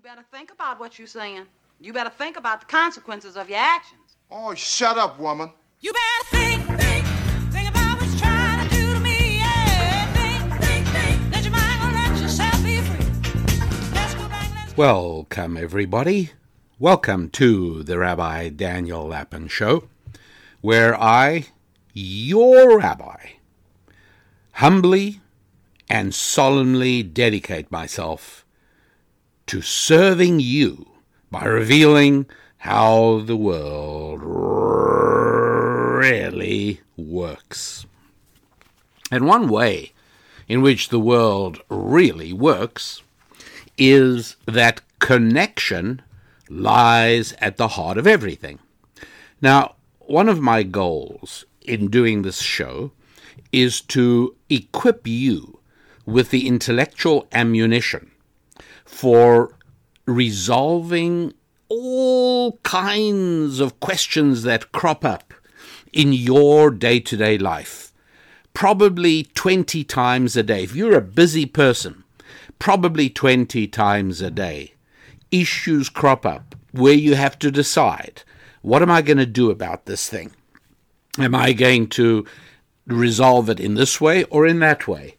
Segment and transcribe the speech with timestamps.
[0.00, 1.44] You better think about what you're saying.
[1.78, 4.16] You better think about the consequences of your actions.
[4.30, 5.50] Oh, shut up, woman.
[5.80, 7.04] You better think, think,
[7.52, 9.40] think about what you're trying to do to me.
[9.40, 11.32] Yeah, think, think, think.
[11.34, 13.04] Let your mind go, let yourself be free.
[13.92, 16.30] Let's go back, let's Welcome, everybody.
[16.78, 19.90] Welcome to the Rabbi Daniel Lapin Show,
[20.62, 21.48] where I,
[21.92, 23.32] your rabbi,
[24.52, 25.20] humbly
[25.90, 28.46] and solemnly dedicate myself
[29.50, 30.86] to serving you
[31.28, 32.24] by revealing
[32.58, 34.20] how the world
[35.98, 37.84] really works.
[39.10, 39.92] And one way
[40.46, 43.02] in which the world really works
[43.76, 46.00] is that connection
[46.48, 48.60] lies at the heart of everything.
[49.42, 52.92] Now, one of my goals in doing this show
[53.50, 55.58] is to equip you
[56.06, 58.12] with the intellectual ammunition
[59.00, 59.56] for
[60.04, 61.32] resolving
[61.70, 65.32] all kinds of questions that crop up
[65.90, 67.94] in your day to day life.
[68.52, 70.64] Probably 20 times a day.
[70.64, 72.04] If you're a busy person,
[72.58, 74.74] probably 20 times a day,
[75.30, 78.22] issues crop up where you have to decide
[78.60, 80.32] what am I going to do about this thing?
[81.18, 82.26] Am I going to
[82.86, 85.16] resolve it in this way or in that way?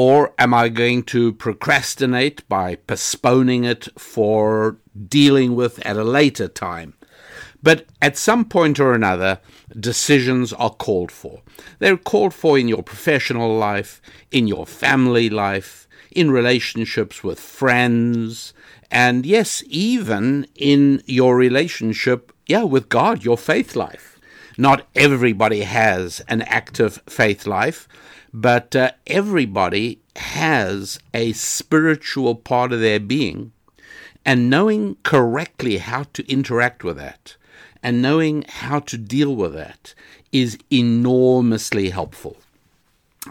[0.00, 6.46] Or am I going to procrastinate by postponing it for dealing with at a later
[6.46, 6.94] time?
[7.64, 9.40] But at some point or another,
[9.76, 11.42] decisions are called for.
[11.80, 18.54] They're called for in your professional life, in your family life, in relationships with friends,
[18.92, 24.20] and yes, even in your relationship, yeah, with God, your faith life.
[24.56, 27.88] Not everybody has an active faith life,
[28.32, 33.52] but uh, everybody has a spiritual part of their being.
[34.24, 37.36] And knowing correctly how to interact with that
[37.82, 39.94] and knowing how to deal with that
[40.32, 42.36] is enormously helpful.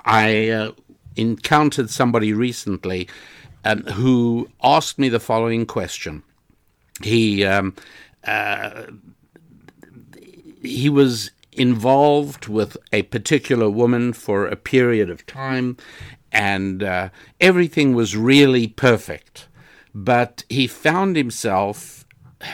[0.06, 0.72] I uh,
[1.16, 3.08] encountered somebody recently
[3.66, 6.24] um, who asked me the following question.
[7.04, 7.76] He um,
[8.24, 8.84] uh,
[10.62, 15.78] he was involved with a particular woman for a period of time,
[16.32, 17.10] and uh,
[17.40, 19.48] everything was really perfect.
[19.94, 22.06] But he found himself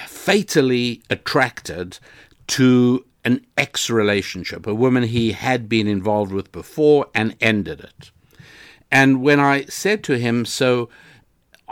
[0.08, 2.00] fatally attracted
[2.47, 8.12] to an ex relationship, a woman he had been involved with before and ended it.
[8.92, 10.90] And when I said to him, So,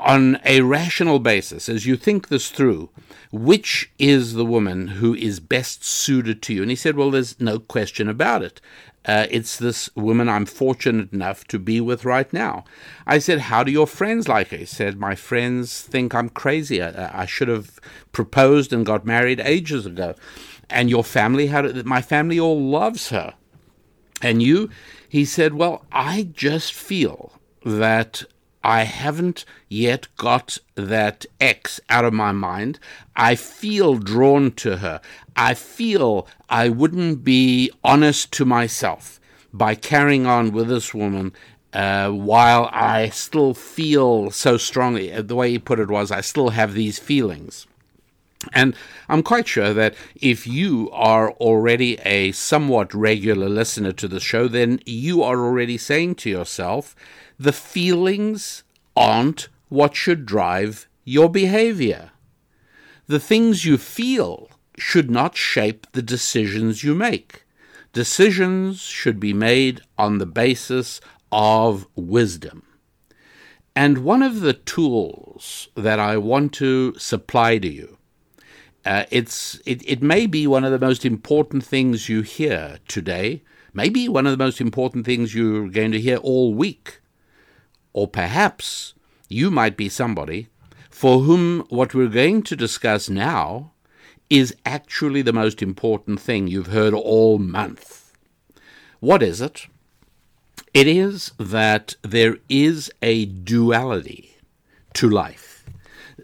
[0.01, 2.89] on a rational basis, as you think this through,
[3.31, 6.61] which is the woman who is best suited to you?
[6.61, 8.59] And he said, Well, there's no question about it.
[9.03, 12.65] Uh, it's this woman I'm fortunate enough to be with right now.
[13.07, 14.57] I said, How do your friends like her?
[14.57, 16.81] He said, My friends think I'm crazy.
[16.81, 17.79] I, I should have
[18.11, 20.15] proposed and got married ages ago.
[20.69, 23.35] And your family, how do, my family all loves her.
[24.21, 24.69] And you?
[25.07, 28.23] He said, Well, I just feel that
[28.63, 32.79] I haven't yet got that X out of my mind.
[33.15, 35.01] I feel drawn to her.
[35.35, 39.19] I feel I wouldn't be honest to myself
[39.51, 41.33] by carrying on with this woman
[41.73, 45.09] uh, while I still feel so strongly.
[45.21, 47.67] The way he put it was, I still have these feelings.
[48.53, 48.75] And
[49.07, 54.47] I'm quite sure that if you are already a somewhat regular listener to the show,
[54.47, 56.95] then you are already saying to yourself,
[57.37, 58.63] the feelings
[58.95, 62.11] aren't what should drive your behavior.
[63.07, 67.43] The things you feel should not shape the decisions you make.
[67.93, 72.63] Decisions should be made on the basis of wisdom.
[73.75, 77.97] And one of the tools that I want to supply to you,
[78.85, 83.43] uh, it's, it, it may be one of the most important things you hear today,
[83.73, 86.99] maybe one of the most important things you're going to hear all week.
[87.93, 88.93] Or perhaps
[89.27, 90.47] you might be somebody
[90.89, 93.71] for whom what we're going to discuss now
[94.29, 98.13] is actually the most important thing you've heard all month.
[98.99, 99.67] What is it?
[100.73, 104.37] It is that there is a duality
[104.93, 105.50] to life.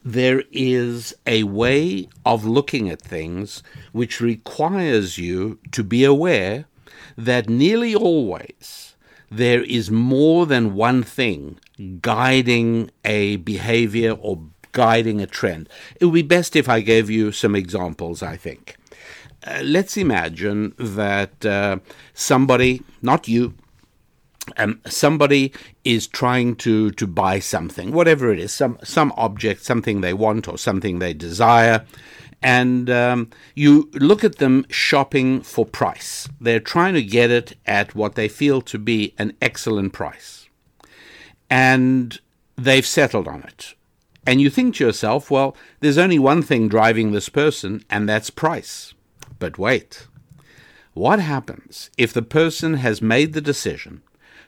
[0.08, 3.62] There is a way of looking at things
[3.92, 6.64] which requires you to be aware
[7.18, 8.96] that nearly always
[9.30, 11.60] there is more than one thing
[12.00, 15.68] guiding a behavior or guiding a trend.
[16.00, 18.78] It would be best if I gave you some examples, I think.
[19.46, 21.80] Uh, let's imagine that uh,
[22.14, 23.56] somebody, not you,
[24.58, 25.52] um, somebody
[25.84, 30.48] is trying to, to buy something, whatever it is, some, some object, something they want
[30.48, 31.86] or something they desire,
[32.42, 36.30] and um, you look at them shopping for price.
[36.40, 40.48] They're trying to get it at what they feel to be an excellent price.
[41.50, 42.20] And
[42.56, 43.74] they've settled on it.
[44.26, 48.30] And you think to yourself, well, there's only one thing driving this person, and that's
[48.30, 48.94] price.
[49.40, 50.08] But wait.
[50.94, 54.02] What happens if the person has made the decision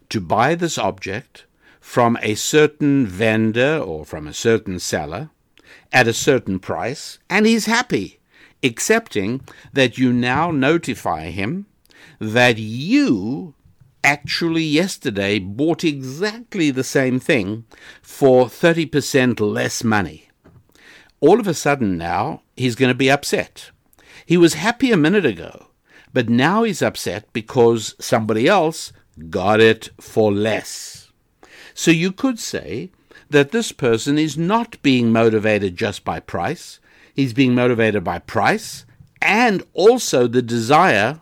[0.10, 1.46] to buy this object
[1.80, 5.30] from a certain vendor or from a certain seller
[5.92, 8.20] at a certain price, and he's happy,
[8.62, 9.42] accepting
[9.74, 11.66] that you now notify him
[12.20, 13.56] that you
[14.04, 17.66] actually yesterday bought exactly the same thing
[18.02, 20.30] for 30% less money.
[21.20, 23.72] All of a sudden now, he's going to be upset.
[24.26, 25.68] He was happy a minute ago,
[26.14, 28.94] but now he's upset because somebody else
[29.30, 31.12] got it for less.
[31.74, 32.92] So you could say
[33.30, 36.80] that this person is not being motivated just by price,
[37.14, 38.86] he's being motivated by price
[39.22, 41.22] and also the desire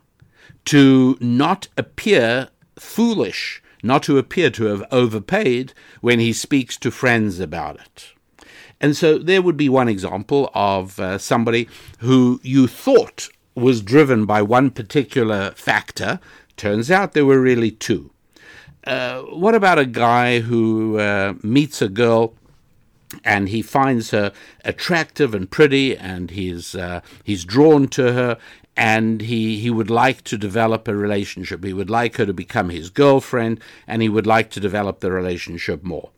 [0.66, 7.40] to not appear foolish, not to appear to have overpaid when he speaks to friends
[7.40, 8.14] about it.
[8.80, 11.68] And so there would be one example of uh, somebody
[12.00, 16.20] who you thought was driven by one particular factor.
[16.58, 18.12] Turns out there were really two.
[18.84, 22.34] Uh, what about a guy who uh, meets a girl
[23.24, 24.32] and he finds her
[24.66, 28.38] attractive and pretty and he's uh, he's drawn to her
[28.76, 31.64] and he he would like to develop a relationship.
[31.64, 35.12] He would like her to become his girlfriend and he would like to develop the
[35.12, 36.12] relationship more.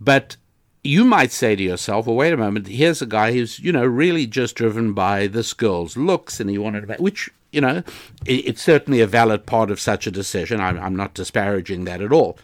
[0.00, 0.36] But
[0.82, 3.84] you might say to yourself, well, wait a moment, here's a guy who's, you know,
[3.84, 7.82] really just driven by this girl's looks and he wanted to, which, you know,
[8.26, 10.60] it, it's certainly a valid part of such a decision.
[10.60, 12.38] I'm, I'm not disparaging that at all.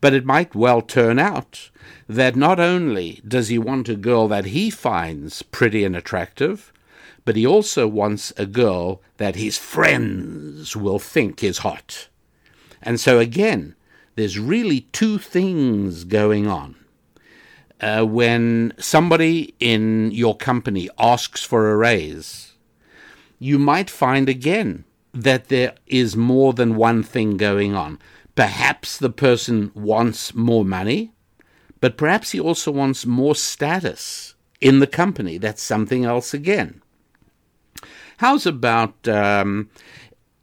[0.00, 1.70] But it might well turn out
[2.08, 6.72] that not only does he want a girl that he finds pretty and attractive,
[7.24, 12.08] but he also wants a girl that his friends will think is hot.
[12.82, 13.74] And so again,
[14.16, 16.76] there's really two things going on
[17.80, 22.49] uh, when somebody in your company asks for a raise,
[23.40, 27.98] you might find again that there is more than one thing going on.
[28.36, 31.12] Perhaps the person wants more money,
[31.80, 35.38] but perhaps he also wants more status in the company.
[35.38, 36.82] That's something else again.
[38.18, 39.70] How's about um,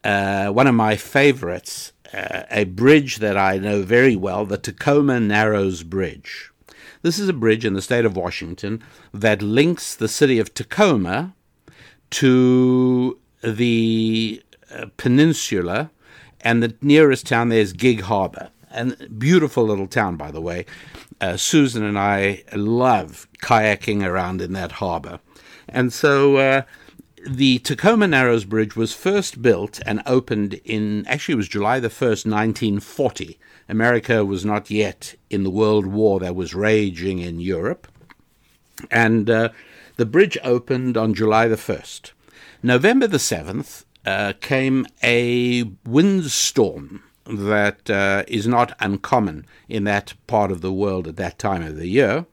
[0.04, 5.20] uh, one of my favorites, uh, a bridge that I know very well, the Tacoma
[5.20, 6.52] Narrows Bridge?
[7.04, 8.84] This is a bridge in the state of Washington
[9.14, 11.36] that links the city of Tacoma
[12.12, 14.44] to the
[14.74, 15.92] uh, peninsula,
[16.42, 18.50] and the nearest town there is Gig Harbor.
[18.70, 20.66] And beautiful little town, by the way.
[21.20, 25.20] Uh, Susan and I love kayaking around in that harbor.
[25.68, 26.62] And so uh,
[27.26, 31.90] the Tacoma Narrows Bridge was first built and opened in, actually, it was July the
[31.90, 33.40] 1st, 1940.
[33.68, 37.88] America was not yet in the World War that was raging in Europe.
[38.92, 39.50] And uh,
[39.98, 42.12] the bridge opened on July the 1st.
[42.64, 50.52] November the 7th uh, came a windstorm that uh, is not uncommon in that part
[50.52, 52.26] of the world at that time of the year.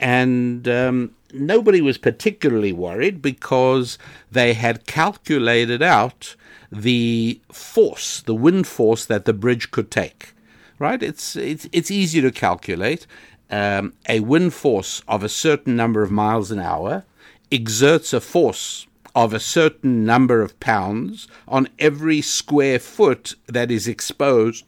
[0.00, 3.98] And um, nobody was particularly worried because
[4.30, 6.34] they had calculated out
[6.72, 10.34] the force, the wind force that the bridge could take
[10.78, 11.02] right?
[11.02, 13.06] It's it's it's easy to calculate.
[13.48, 17.04] Um, a wind force of a certain number of miles an hour
[17.52, 23.88] exerts a force of a certain number of pounds on every square foot that is
[23.88, 24.64] exposed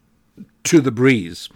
[0.64, 1.48] to the breeze.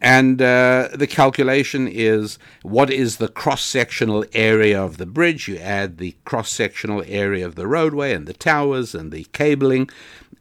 [0.00, 5.48] And uh, the calculation is what is the cross sectional area of the bridge?
[5.48, 9.88] You add the cross sectional area of the roadway and the towers and the cabling,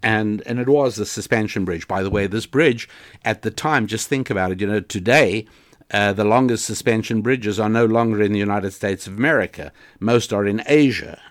[0.03, 1.87] and and it was the suspension bridge.
[1.87, 2.89] By the way, this bridge
[3.23, 4.59] at the time, just think about it.
[4.59, 5.45] You know, today.
[5.91, 9.71] Uh, the longest suspension bridges are no longer in the United States of America.
[9.99, 11.21] Most are in Asia.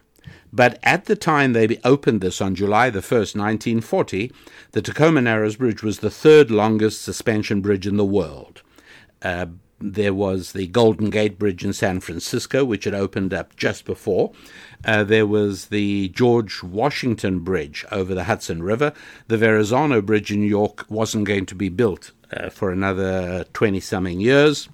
[0.53, 4.31] But at the time they opened this on July the 1st, 1940,
[4.71, 8.63] the Tacoma Narrows Bridge was the third longest suspension bridge in the world.
[9.21, 9.47] Uh,
[9.81, 14.33] there was the Golden Gate Bridge in San Francisco, which had opened up just before.
[14.85, 18.93] Uh, there was the George Washington Bridge over the Hudson River.
[19.27, 23.81] The Verrazano Bridge in New York wasn't going to be built uh, for another 20
[23.81, 24.69] something years.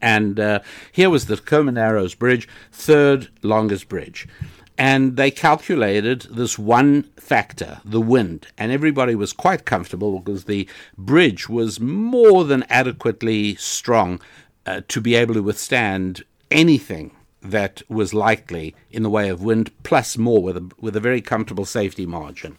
[0.00, 0.60] And uh,
[0.92, 4.26] here was the Tacoma Narrows Bridge, third longest bridge.
[4.76, 10.68] And they calculated this one factor, the wind, and everybody was quite comfortable because the
[10.98, 14.20] bridge was more than adequately strong
[14.66, 19.70] uh, to be able to withstand anything that was likely in the way of wind,
[19.84, 22.56] plus more with a, with a very comfortable safety margin.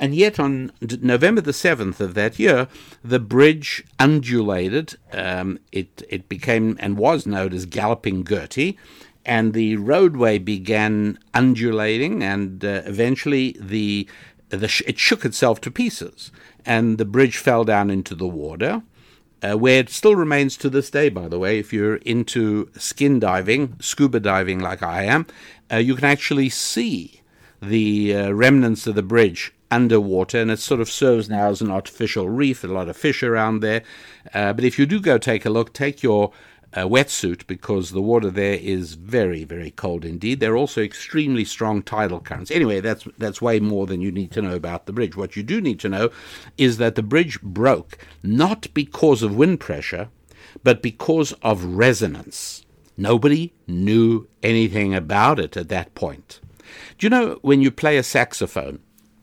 [0.00, 2.68] And yet, on November the 7th of that year,
[3.02, 4.96] the bridge undulated.
[5.12, 8.78] Um, it, it became and was known as Galloping Gertie.
[9.24, 14.08] And the roadway began undulating, and uh, eventually the,
[14.48, 16.30] the sh- it shook itself to pieces.
[16.64, 18.82] And the bridge fell down into the water.
[19.40, 21.58] Uh, where it still remains to this day, by the way.
[21.60, 25.26] If you're into skin diving, scuba diving like I am,
[25.70, 27.22] uh, you can actually see
[27.62, 31.70] the uh, remnants of the bridge underwater, and it sort of serves now as an
[31.70, 32.64] artificial reef.
[32.64, 33.82] A lot of fish around there.
[34.34, 36.32] Uh, but if you do go take a look, take your
[36.74, 40.40] uh, wetsuit because the water there is very, very cold indeed.
[40.40, 42.50] There are also extremely strong tidal currents.
[42.50, 45.16] Anyway, that's that's way more than you need to know about the bridge.
[45.16, 46.10] What you do need to know
[46.56, 50.08] is that the bridge broke not because of wind pressure,
[50.62, 52.64] but because of resonance.
[52.96, 56.40] Nobody knew anything about it at that point.
[56.98, 58.80] Do you know when you play a saxophone?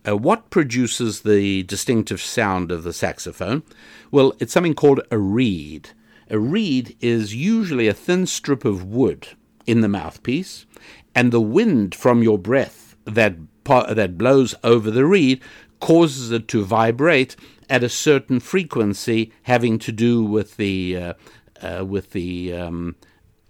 [0.07, 3.63] Uh, what produces the distinctive sound of the saxophone?
[4.11, 5.89] Well, it's something called a reed.
[6.29, 9.29] A reed is usually a thin strip of wood
[9.65, 10.65] in the mouthpiece,
[11.13, 13.35] and the wind from your breath that
[13.65, 15.41] that blows over the reed
[15.79, 17.35] causes it to vibrate
[17.67, 21.13] at a certain frequency, having to do with the uh,
[21.61, 22.95] uh, with the, um,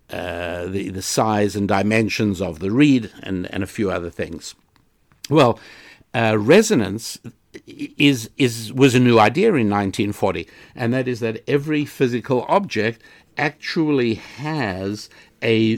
[0.10, 4.56] uh, the the size and dimensions of the reed, and and a few other things.
[5.30, 5.60] Well,
[6.16, 7.20] uh, resonance
[7.68, 13.02] is is was a new idea in 1940, and that is that every physical object
[13.38, 15.10] actually has
[15.44, 15.76] a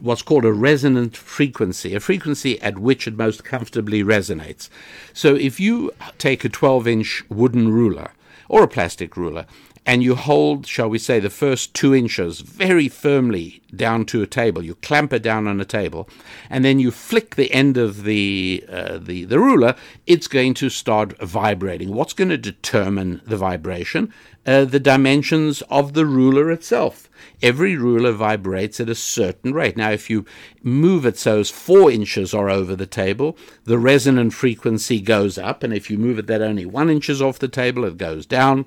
[0.00, 4.68] what's called a resonant frequency, a frequency at which it most comfortably resonates.
[5.12, 8.12] So if you take a 12-inch wooden ruler
[8.48, 9.46] or a plastic ruler
[9.86, 14.26] and you hold, shall we say, the first two inches very firmly down to a
[14.26, 14.62] table.
[14.62, 16.08] You clamp it down on a table,
[16.50, 19.74] and then you flick the end of the uh, the the ruler.
[20.06, 21.94] It's going to start vibrating.
[21.94, 24.12] What's going to determine the vibration?
[24.46, 27.08] Uh, the dimensions of the ruler itself.
[27.42, 29.76] Every ruler vibrates at a certain rate.
[29.76, 30.24] Now, if you
[30.62, 35.62] move it so as four inches are over the table, the resonant frequency goes up,
[35.62, 38.66] and if you move it that only one inches off the table, it goes down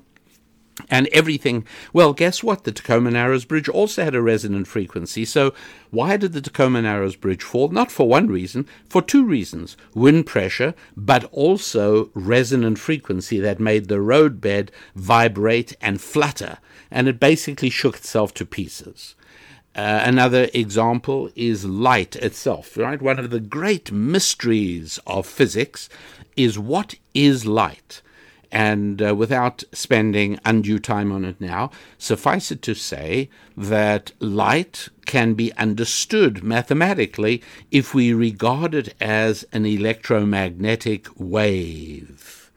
[0.88, 1.64] and everything.
[1.92, 2.64] Well, guess what?
[2.64, 5.24] The Tacoma Narrows Bridge also had a resonant frequency.
[5.24, 5.54] So,
[5.90, 7.68] why did the Tacoma Narrows Bridge fall?
[7.68, 13.88] Not for one reason, for two reasons wind pressure, but also resonant frequency that made
[13.88, 16.58] the roadbed vibrate and flutter.
[16.90, 19.14] And it basically shook itself to pieces.
[19.76, 23.02] Uh, another example is light itself, right?
[23.02, 25.88] One of the great mysteries of physics
[26.36, 28.00] is what is light?
[28.54, 34.90] And uh, without spending undue time on it now, suffice it to say that light
[35.06, 37.42] can be understood mathematically
[37.72, 42.52] if we regard it as an electromagnetic wave.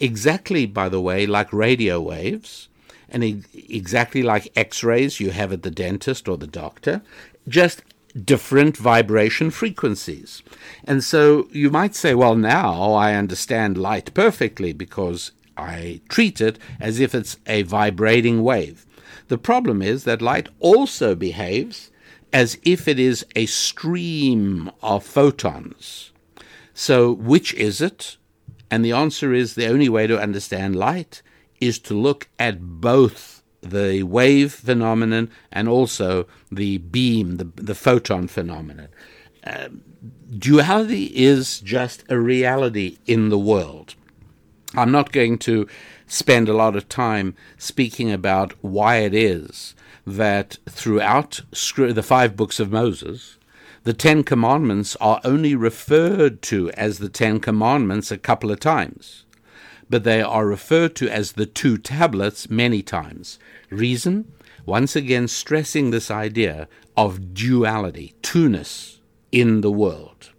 [0.00, 2.68] Exactly, by the way, like radio waves,
[3.08, 7.02] and e- exactly like x rays you have at the dentist or the doctor,
[7.46, 7.82] just
[8.24, 10.42] different vibration frequencies.
[10.84, 16.58] And so you might say, well, now I understand light perfectly because I treat it
[16.80, 18.86] as if it's a vibrating wave.
[19.28, 21.90] The problem is that light also behaves
[22.32, 26.12] as if it is a stream of photons.
[26.74, 28.16] So, which is it?
[28.70, 31.22] And the answer is the only way to understand light
[31.60, 33.35] is to look at both
[33.70, 38.88] the wave phenomenon and also the beam, the, the photon phenomenon.
[39.44, 39.68] Uh,
[40.38, 43.94] duality is just a reality in the world.
[44.74, 45.68] I'm not going to
[46.06, 49.74] spend a lot of time speaking about why it is
[50.06, 53.38] that throughout the five books of Moses,
[53.84, 59.25] the Ten Commandments are only referred to as the Ten Commandments a couple of times,
[59.88, 63.38] but they are referred to as the two tablets many times.
[63.70, 64.32] Reason?
[64.64, 69.00] Once again, stressing this idea of duality, two-ness
[69.30, 70.30] in the world.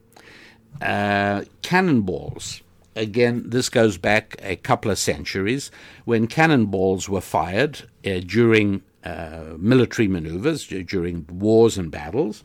[0.81, 2.61] Uh, cannonballs
[2.97, 5.71] again, this goes back a couple of centuries
[6.05, 12.43] when cannonballs were fired uh, during uh, military maneuvers during wars and battles,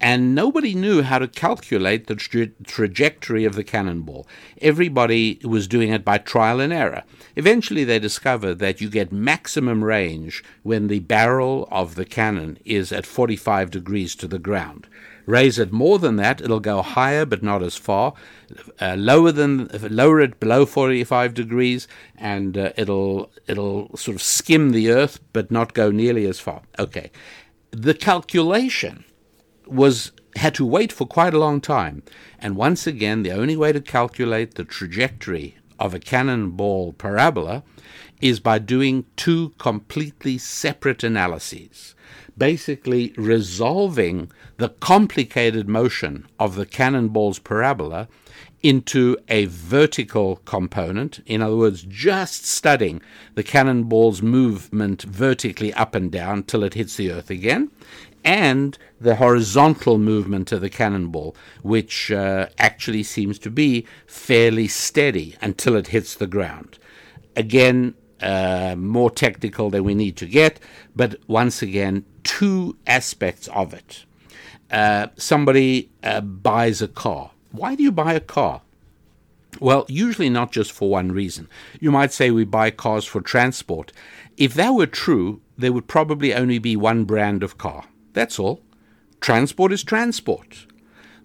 [0.00, 4.26] and nobody knew how to calculate the tra- trajectory of the cannonball.
[4.60, 7.02] Everybody was doing it by trial and error.
[7.34, 12.92] Eventually, they discovered that you get maximum range when the barrel of the cannon is
[12.92, 14.86] at 45 degrees to the ground.
[15.26, 18.14] Raise it more than that, it'll go higher but not as far.
[18.80, 21.86] Uh, lower than lower it below 45 degrees,
[22.16, 26.62] and uh, it'll it'll sort of skim the earth but not go nearly as far.
[26.78, 27.10] Okay,
[27.72, 29.04] the calculation
[29.70, 32.02] was had to wait for quite a long time.
[32.38, 37.62] And once again, the only way to calculate the trajectory of a cannonball parabola
[38.20, 41.94] is by doing two completely separate analyses.
[42.36, 48.08] Basically, resolving the complicated motion of the cannonball's parabola
[48.62, 53.00] into a vertical component, in other words, just studying
[53.34, 57.70] the cannonball's movement vertically up and down till it hits the earth again,
[58.24, 65.36] and the horizontal movement of the cannonball, which uh, actually seems to be fairly steady
[65.40, 66.78] until it hits the ground.
[67.36, 70.58] Again, uh, more technical than we need to get,
[70.96, 74.04] but once again, two aspects of it.
[74.70, 77.30] Uh, somebody uh, buys a car.
[77.52, 78.62] Why do you buy a car?
[79.60, 81.48] Well, usually not just for one reason.
[81.80, 83.92] You might say we buy cars for transport.
[84.36, 87.84] If that were true, there would probably only be one brand of car.
[88.12, 88.62] That's all.
[89.20, 90.66] Transport is transport.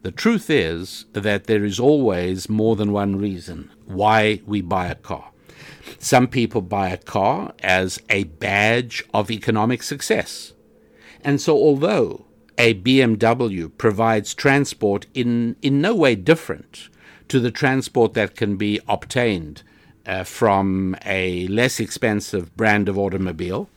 [0.02, 4.96] The truth is that there is always more than one reason why we buy a
[4.96, 5.32] car.
[5.98, 10.54] Some people buy a car as a badge of economic success.
[11.24, 12.26] And so, although
[12.58, 16.90] a BMW provides transport in, in no way different
[17.30, 19.64] to the transport that can be obtained
[20.06, 23.70] uh, from a less expensive brand of automobile,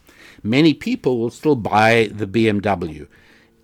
[0.42, 3.06] many people will still buy the BMW.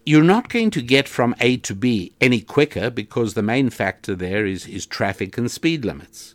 [0.05, 4.15] You're not going to get from A to B any quicker because the main factor
[4.15, 6.35] there is, is traffic and speed limits.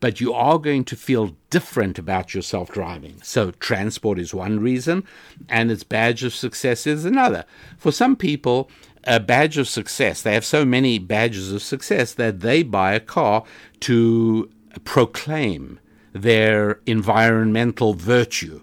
[0.00, 3.20] But you are going to feel different about yourself driving.
[3.22, 5.04] So, transport is one reason,
[5.48, 7.44] and its badge of success is another.
[7.78, 8.70] For some people,
[9.04, 13.00] a badge of success, they have so many badges of success that they buy a
[13.00, 13.44] car
[13.80, 14.50] to
[14.84, 15.80] proclaim
[16.12, 18.60] their environmental virtue.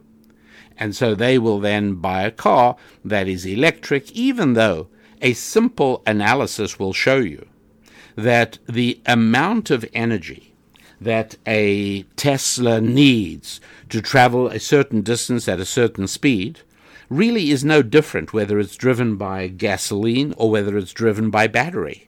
[0.77, 4.87] And so they will then buy a car that is electric, even though
[5.21, 7.47] a simple analysis will show you
[8.15, 10.53] that the amount of energy
[10.99, 16.61] that a Tesla needs to travel a certain distance at a certain speed
[17.09, 22.07] really is no different whether it's driven by gasoline or whether it's driven by battery.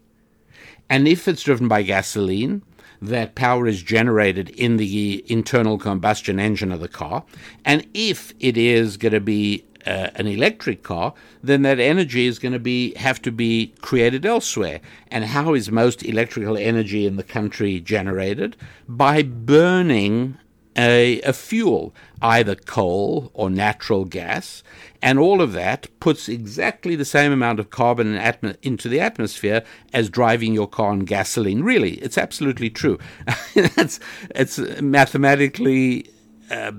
[0.89, 2.63] And if it's driven by gasoline,
[3.02, 7.24] that power is generated in the internal combustion engine of the car.
[7.64, 12.40] And if it is going to be uh, an electric car, then that energy is
[12.40, 14.82] going to be have to be created elsewhere.
[15.10, 18.58] And how is most electrical energy in the country generated?
[18.88, 20.38] By burning
[20.78, 24.62] a, a fuel, either coal or natural gas,
[25.02, 29.64] and all of that puts exactly the same amount of carbon atmo- into the atmosphere
[29.94, 31.64] as driving your car on gasoline.
[31.64, 32.98] Really, it's absolutely true.
[33.56, 34.00] it's,
[34.32, 36.10] it's mathematically
[36.50, 36.72] uh,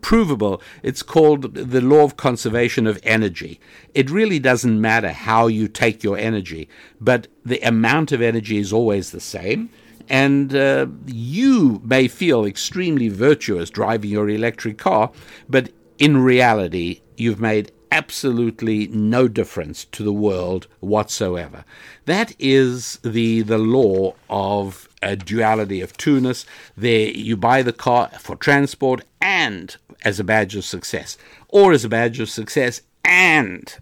[0.00, 0.62] provable.
[0.82, 3.58] It's called the law of conservation of energy.
[3.94, 6.68] It really doesn't matter how you take your energy,
[7.00, 9.70] but the amount of energy is always the same.
[10.08, 15.10] And uh, you may feel extremely virtuous driving your electric car,
[15.48, 21.64] but in reality, you've made absolutely no difference to the world whatsoever.
[22.04, 26.44] That is the the law of a duality of two-ness.
[26.76, 31.16] There, you buy the car for transport and as a badge of success,
[31.48, 33.74] or as a badge of success and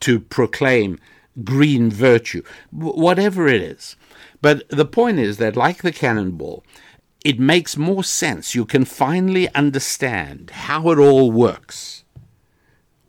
[0.00, 0.98] to proclaim
[1.44, 3.96] green virtue, whatever it is.
[4.40, 6.64] But the point is that, like the cannonball,
[7.24, 8.54] it makes more sense.
[8.54, 12.04] You can finally understand how it all works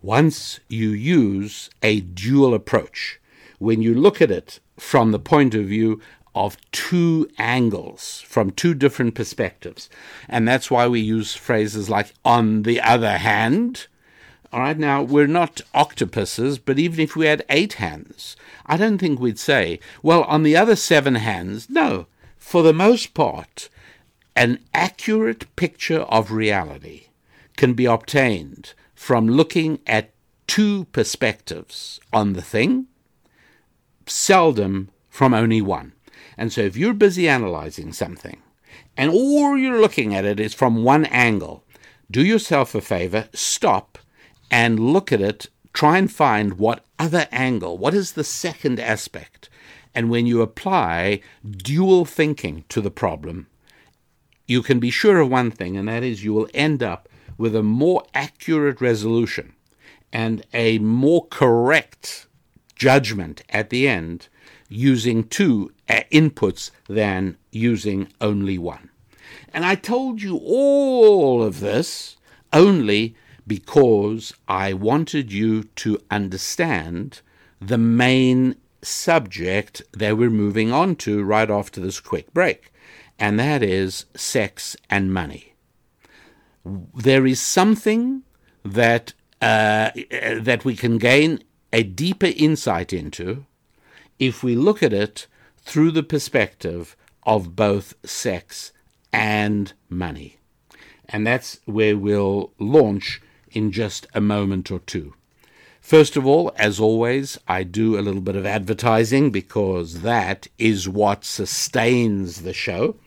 [0.02, 3.20] once you use a dual approach.
[3.58, 6.02] When you look at it from the point of view
[6.36, 9.90] of two angles, from two different perspectives.
[10.28, 13.88] And that's why we use phrases like, on the other hand.
[14.54, 18.36] All right, now we're not octopuses, but even if we had eight hands,
[18.66, 22.08] I don't think we'd say, well, on the other seven hands, no.
[22.38, 23.70] For the most part,
[24.36, 27.08] an accurate picture of reality
[27.58, 30.12] can be obtained from looking at
[30.46, 32.86] two perspectives on the thing,
[34.06, 35.94] seldom from only one.
[36.38, 38.42] And so if you're busy analyzing something
[38.98, 41.64] and all you're looking at it is from one angle,
[42.12, 43.98] do yourself a favor, stop
[44.52, 49.50] and look at it, try and find what other angle, what is the second aspect.
[49.96, 53.48] And when you apply dual thinking to the problem,
[54.46, 57.09] you can be sure of one thing, and that is you will end up
[57.40, 59.54] with a more accurate resolution
[60.12, 62.28] and a more correct
[62.76, 64.28] judgment at the end
[64.68, 68.90] using two uh, inputs than using only one.
[69.54, 72.18] And I told you all of this
[72.52, 73.16] only
[73.48, 77.22] because I wanted you to understand
[77.62, 82.72] the main subject that we're moving on to right after this quick break,
[83.18, 85.49] and that is sex and money.
[86.96, 88.24] There is something
[88.64, 89.92] that uh,
[90.42, 93.46] that we can gain a deeper insight into
[94.18, 95.28] if we look at it
[95.58, 98.72] through the perspective of both sex
[99.14, 100.38] and money.
[101.08, 105.14] And that's where we'll launch in just a moment or two.
[105.82, 110.88] First of all, as always, I do a little bit of advertising because that is
[110.88, 112.98] what sustains the show.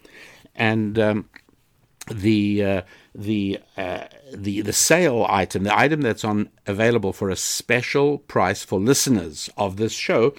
[0.55, 1.29] And um,
[2.11, 2.83] the uh,
[3.15, 8.65] the uh, the the sale item, the item that's on available for a special price
[8.65, 10.35] for listeners of this show,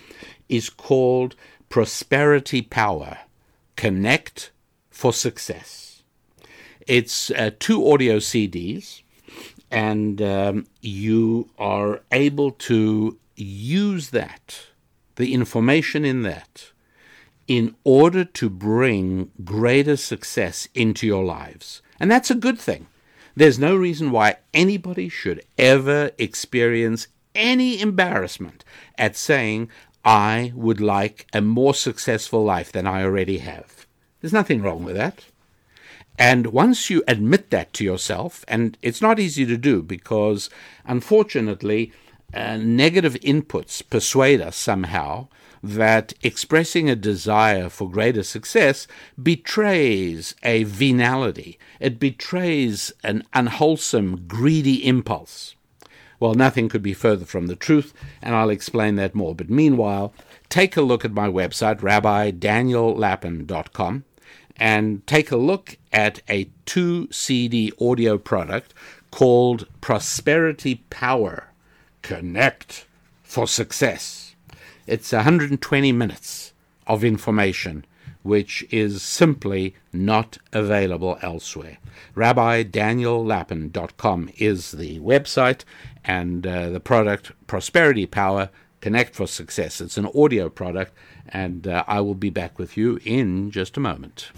[0.49, 1.36] is called
[1.69, 3.19] Prosperity Power.
[3.75, 4.51] Connect
[4.89, 6.03] for success.
[6.88, 9.01] It's uh, two audio CDs,
[9.71, 14.67] and um, you are able to use that,
[15.15, 16.71] the information in that,
[17.47, 21.82] in order to bring greater success into your lives.
[21.99, 22.88] And that's a good thing.
[23.36, 28.63] There's no reason why anybody should ever experience any embarrassment
[28.97, 29.69] at saying,
[30.06, 33.88] I would like a more successful life than I already have.
[34.21, 35.25] There's nothing wrong with that.
[36.19, 40.49] And once you admit that to yourself, and it's not easy to do because
[40.86, 41.91] unfortunately,
[42.34, 45.27] uh, negative inputs persuade us somehow
[45.63, 48.86] that expressing a desire for greater success
[49.21, 51.58] betrays a venality.
[51.80, 55.56] It betrays an unwholesome, greedy impulse.
[56.19, 59.34] Well, nothing could be further from the truth, and I'll explain that more.
[59.34, 60.13] But meanwhile,
[60.49, 64.04] take a look at my website, rabbidaniellapin.com,
[64.58, 68.73] and take a look at a two CD audio product
[69.12, 71.49] called Prosperity Power
[72.02, 72.86] Connect
[73.21, 74.22] for Success.
[74.86, 76.54] It's 120 minutes
[76.88, 77.86] of information
[78.24, 81.78] which is simply not available elsewhere.
[82.15, 85.63] RabbiDanielLapin.com is the website,
[86.04, 88.50] and uh, the product Prosperity Power
[88.82, 89.82] Connect for Success.
[89.82, 90.93] It's an audio product,
[91.30, 94.32] and uh, I will be back with you in just a moment.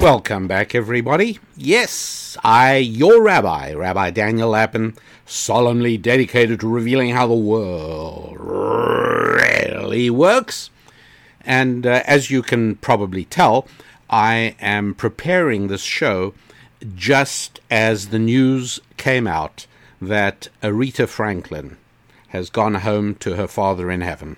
[0.00, 1.40] Welcome back, everybody.
[1.56, 10.10] Yes, I, your rabbi, Rabbi Daniel Lapin, solemnly dedicated to revealing how the world really
[10.10, 10.70] works.
[11.40, 13.66] And uh, as you can probably tell,
[14.10, 16.34] I am preparing this show
[16.94, 19.66] just as the news came out
[20.00, 21.78] that Aretha Franklin
[22.28, 24.36] has gone home to her father in heaven.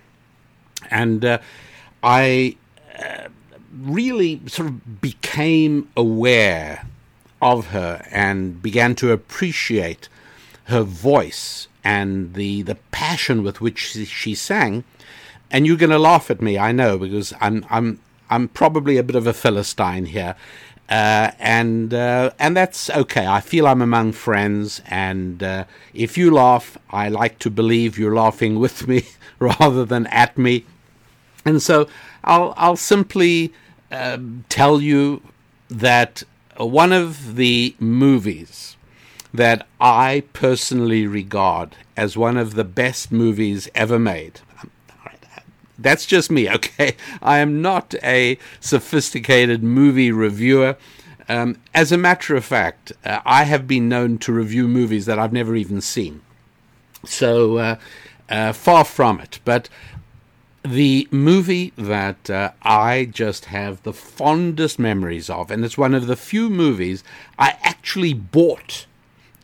[0.91, 1.39] And uh,
[2.03, 2.57] I
[3.77, 6.87] really sort of became aware
[7.41, 10.09] of her and began to appreciate
[10.65, 14.85] her voice and the the passion with which she, sang.
[15.51, 19.03] And you're going to laugh at me, I know, because I'm I'm I'm probably a
[19.03, 20.37] bit of a philistine here,
[20.91, 23.27] uh, and uh, and that's okay.
[23.27, 28.15] I feel I'm among friends, and uh, if you laugh, I like to believe you're
[28.15, 29.05] laughing with me
[29.39, 30.67] rather than at me.
[31.47, 31.89] And so
[32.29, 33.53] I'll I'll simply
[33.91, 35.23] um, tell you
[35.69, 36.23] that
[36.57, 38.77] one of the movies
[39.33, 44.41] that I personally regard as one of the best movies ever made.
[45.79, 46.97] That's just me, okay?
[47.23, 50.77] I am not a sophisticated movie reviewer.
[51.29, 55.19] Um, as a matter of fact, uh, I have been known to review movies that
[55.19, 56.23] I've never even seen.
[57.05, 57.77] So uh,
[58.29, 59.39] uh, far from it.
[59.45, 59.69] But
[60.65, 66.07] the movie that uh, I just have the fondest memories of, and it's one of
[66.07, 67.05] the few movies
[67.39, 68.87] I actually bought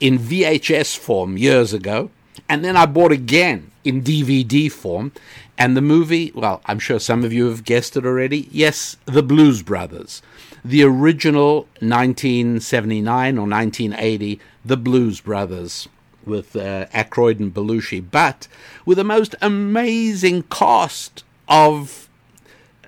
[0.00, 2.11] in VHS form years ago,
[2.48, 5.12] and then I bought again in DVD form.
[5.57, 8.48] And the movie, well, I'm sure some of you have guessed it already.
[8.50, 10.20] Yes, The Blues Brothers.
[10.64, 15.88] The original 1979 or 1980, The Blues Brothers
[16.26, 18.48] with uh, Aykroyd and Belushi, but
[18.84, 22.08] with the most amazing cast of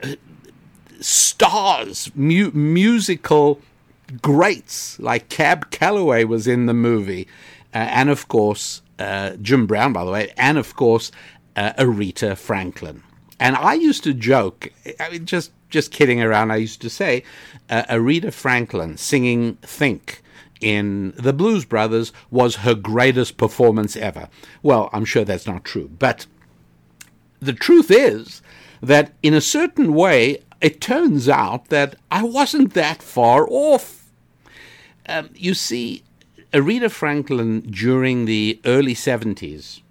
[0.03, 0.14] uh,
[1.01, 3.61] stars, mu- musical
[4.22, 7.27] greats like Cab Calloway was in the movie,
[7.75, 11.11] uh, and of course uh, Jim Brown, by the way, and of course
[11.57, 13.03] uh, Aretha Franklin.
[13.38, 16.53] And I used to joke, I mean, just just kidding around.
[16.53, 17.22] I used to say
[17.68, 20.22] uh, Aretha Franklin singing "Think."
[20.61, 24.29] In The Blues Brothers was her greatest performance ever.
[24.62, 26.27] Well, I'm sure that's not true, but
[27.40, 28.42] the truth is
[28.81, 34.11] that in a certain way, it turns out that I wasn't that far off.
[35.09, 36.03] Um, you see,
[36.53, 39.83] Aretha Franklin during the early 70s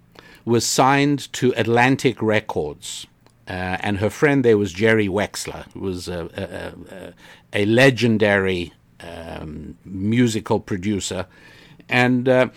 [0.44, 3.06] was signed to Atlantic Records.
[3.48, 8.72] Uh, and her friend there was Jerry Wexler, who was a, a, a, a legendary
[9.00, 11.26] um, musical producer.
[11.88, 12.48] And uh,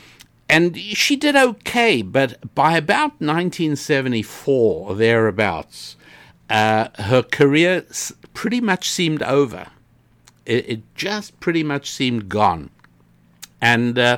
[0.49, 5.95] and she did okay, but by about 1974 or thereabouts,
[6.49, 7.85] uh, her career
[8.33, 9.67] pretty much seemed over.
[10.47, 12.71] It, it just pretty much seemed gone.
[13.61, 14.17] And uh,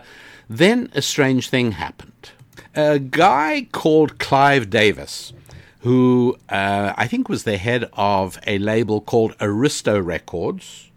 [0.49, 2.31] then a strange thing happened.
[2.75, 5.34] A guy called Clive Davis,
[5.79, 10.90] who uh, I think was the head of a label called Arista Records,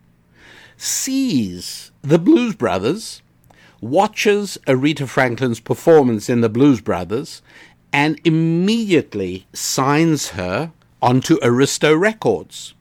[0.76, 3.22] sees the Blues Brothers,
[3.80, 7.42] watches Aretha Franklin's performance in the Blues Brothers,
[7.92, 12.74] and immediately signs her onto Arista Records.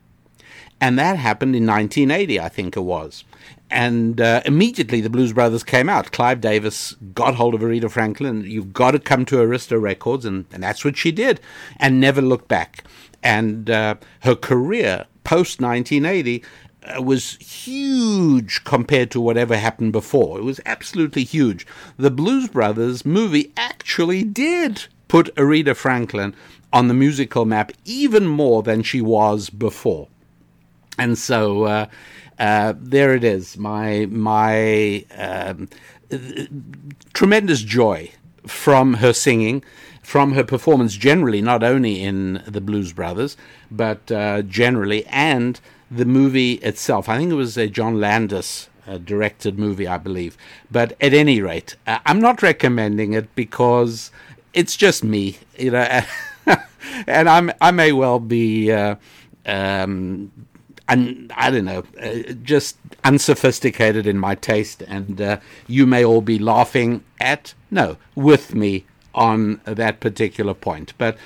[0.81, 3.23] And that happened in 1980, I think it was.
[3.69, 6.11] And uh, immediately the Blues Brothers came out.
[6.11, 8.43] Clive Davis got hold of Aretha Franklin.
[8.45, 10.25] You've got to come to Arista Records.
[10.25, 11.39] And, and that's what she did
[11.77, 12.83] and never looked back.
[13.23, 16.45] And uh, her career post 1980 uh,
[16.97, 20.39] was huge compared to whatever happened before.
[20.39, 21.65] It was absolutely huge.
[21.97, 26.35] The Blues Brothers movie actually did put Aretha Franklin
[26.71, 30.07] on the musical map even more than she was before.
[30.97, 31.85] And so uh,
[32.39, 33.57] uh, there it is.
[33.57, 35.69] My my um,
[37.13, 38.11] tremendous joy
[38.45, 39.63] from her singing,
[40.01, 43.37] from her performance generally, not only in the Blues Brothers,
[43.71, 45.59] but uh, generally, and
[45.95, 47.09] the movie itself.
[47.09, 50.37] I think it was a John Landis uh, directed movie, I believe.
[50.71, 54.11] But at any rate, uh, I'm not recommending it because
[54.53, 56.01] it's just me, you know,
[57.07, 58.71] and I'm I may well be.
[58.71, 58.95] Uh,
[59.45, 60.31] um,
[60.89, 66.37] I don't know, uh, just unsophisticated in my taste, and uh, you may all be
[66.37, 70.93] laughing at, no, with me on that particular point.
[70.97, 71.17] But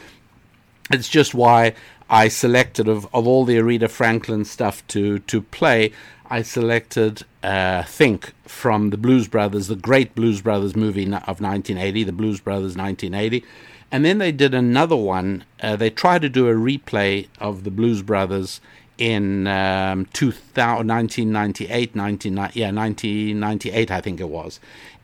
[0.92, 1.74] it's just why
[2.10, 5.92] I selected, of, of all the Aretha Franklin stuff to, to play,
[6.30, 12.04] I selected uh, Think from the Blues Brothers, the great Blues Brothers movie of 1980,
[12.04, 13.46] the Blues Brothers 1980.
[13.92, 15.46] And then they did another one.
[15.62, 18.60] Uh, they tried to do a replay of the Blues Brothers
[18.98, 24.60] in um, 2000, 1998, 19, yeah, 1998, I think it was.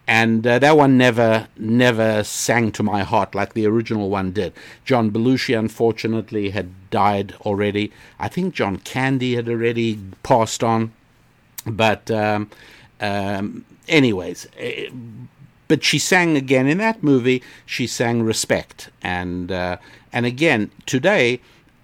[0.06, 4.54] And uh, that one never, never sang to my heart like the original one did.
[4.84, 7.92] John Belushi, unfortunately, had died already.
[8.20, 10.92] I think John Candy had already passed on.
[11.66, 12.50] But, um,
[13.00, 14.90] um, anyways, eh,
[15.68, 17.42] but she sang again in that movie.
[17.66, 19.78] She sang "Respect," and uh,
[20.12, 21.40] and again today,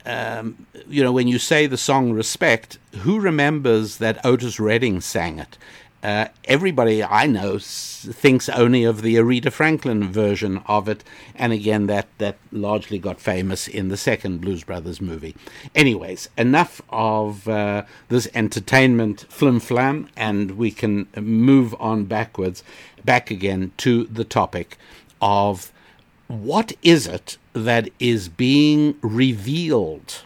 [0.06, 5.40] um, you know, when you say the song "Respect," who remembers that Otis Redding sang
[5.40, 5.58] it?
[6.02, 11.04] Uh, everybody I know s- thinks only of the Aretha Franklin version of it,
[11.36, 15.36] and again, that that largely got famous in the second Blues Brothers movie.
[15.76, 22.64] Anyways, enough of uh, this entertainment flim flam, and we can move on backwards,
[23.04, 24.78] back again to the topic
[25.22, 25.74] of
[26.28, 30.24] what is it that is being revealed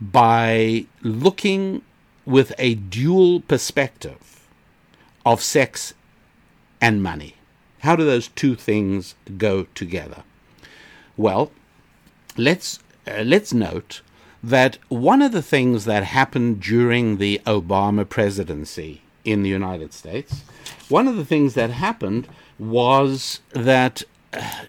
[0.00, 1.82] by looking
[2.26, 4.23] with a dual perspective
[5.24, 5.94] of sex
[6.80, 7.34] and money.
[7.80, 10.22] How do those two things go together?
[11.16, 11.50] Well,
[12.36, 14.00] let's uh, let's note
[14.42, 20.42] that one of the things that happened during the Obama presidency in the United States,
[20.88, 24.64] one of the things that happened was that uh,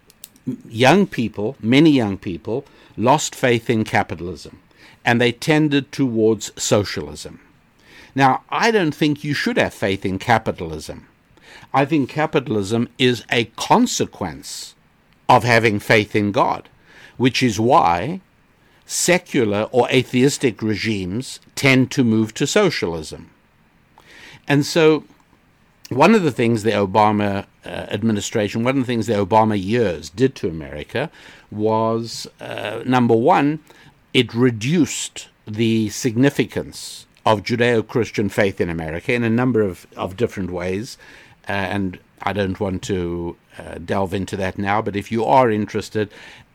[0.68, 2.66] young people, many young people,
[2.98, 4.62] lost faith in capitalism
[5.04, 7.40] and they tended towards socialism.
[8.16, 11.08] Now, I don't think you should have faith in capitalism.
[11.74, 14.74] I think capitalism is a consequence
[15.28, 16.70] of having faith in God,
[17.18, 18.22] which is why
[18.86, 23.32] secular or atheistic regimes tend to move to socialism.
[24.48, 25.04] And so,
[25.90, 30.10] one of the things the Obama uh, administration, one of the things the Obama years
[30.10, 31.12] did to America
[31.52, 33.60] was uh, number one,
[34.14, 40.16] it reduced the significance of Judeo Christian faith in America in a number of, of
[40.16, 40.98] different ways.
[41.48, 45.50] Uh, and I don't want to uh, delve into that now, but if you are
[45.50, 46.10] interested,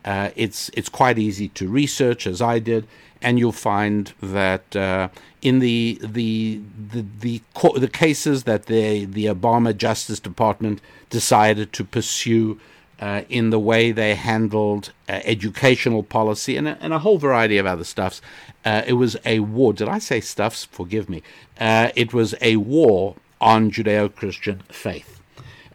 [0.05, 2.87] uh, it's, it's quite easy to research, as I did,
[3.23, 5.09] and you'll find that uh,
[5.43, 6.61] in the the
[6.93, 10.81] the the, co- the cases that the the Obama Justice Department
[11.11, 12.59] decided to pursue
[13.01, 17.59] uh, in the way they handled uh, educational policy and a, and a whole variety
[17.59, 18.21] of other stuffs,
[18.65, 19.73] uh, it was a war.
[19.73, 20.67] Did I say stuffs?
[20.67, 21.23] Forgive me.
[21.59, 25.21] Uh, it was a war on Judeo-Christian faith,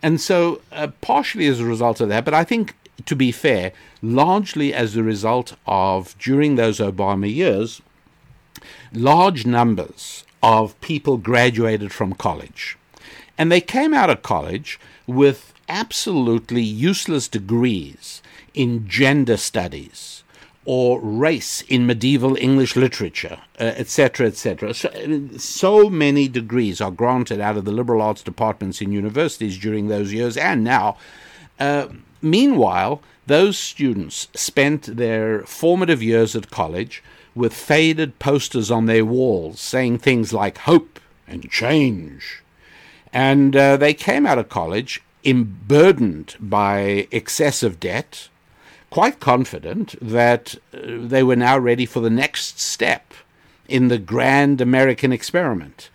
[0.01, 3.71] and so uh, partially as a result of that, but I think to be fair,
[4.01, 7.81] largely as a result of during those Obama years,
[8.93, 12.77] large numbers of people graduated from college.
[13.37, 18.21] And they came out of college with absolutely useless degrees
[18.53, 20.23] in gender studies
[20.65, 24.73] or race in medieval English literature, uh, etc., etc.
[24.73, 24.89] So,
[25.37, 30.11] so many degrees are granted out of the liberal arts departments in universities during those
[30.11, 30.97] years and now.
[31.59, 31.87] Uh,
[32.21, 37.03] meanwhile, those students spent their formative years at college
[37.35, 42.41] with faded posters on their walls saying things like hope and change.
[43.13, 45.01] And uh, they came out of college
[45.33, 48.29] burdened by excessive debt,
[48.89, 53.13] quite confident that uh, they were now ready for the next step
[53.67, 55.89] in the grand American experiment,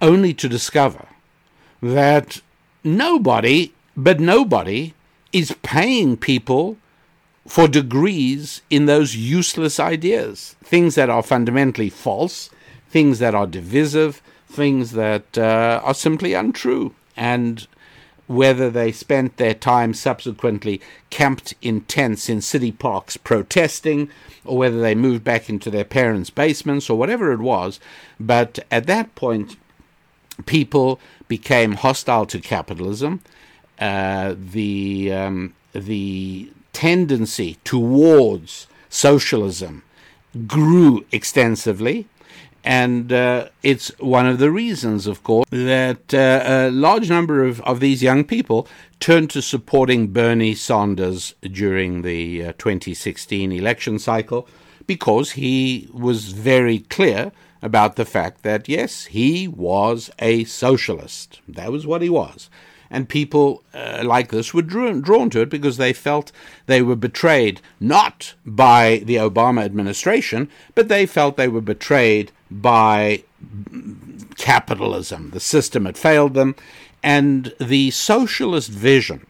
[0.00, 1.08] only to discover
[1.82, 2.40] that
[2.84, 4.94] nobody, but nobody,
[5.32, 6.76] is paying people
[7.46, 12.50] for degrees in those useless ideas, things that are fundamentally false,
[12.88, 16.94] things that are divisive, things that uh, are simply untrue.
[17.16, 17.66] And
[18.28, 24.08] whether they spent their time subsequently camped in tents in city parks protesting,
[24.44, 27.80] or whether they moved back into their parents' basements, or whatever it was.
[28.20, 29.56] But at that point,
[30.46, 33.20] people became hostile to capitalism.
[33.78, 39.82] Uh, the um, the tendency towards socialism
[40.46, 42.06] grew extensively.
[42.64, 47.60] And uh, it's one of the reasons, of course, that uh, a large number of,
[47.62, 48.68] of these young people
[49.00, 54.48] turned to supporting Bernie Sanders during the uh, 2016 election cycle
[54.86, 61.40] because he was very clear about the fact that, yes, he was a socialist.
[61.48, 62.50] That was what he was
[62.90, 66.32] and people uh, like this were drawn, drawn to it because they felt
[66.66, 73.22] they were betrayed not by the Obama administration, but they felt they were betrayed by
[74.36, 75.30] capitalism.
[75.30, 76.54] The system had failed them,
[77.02, 79.26] and the socialist vision.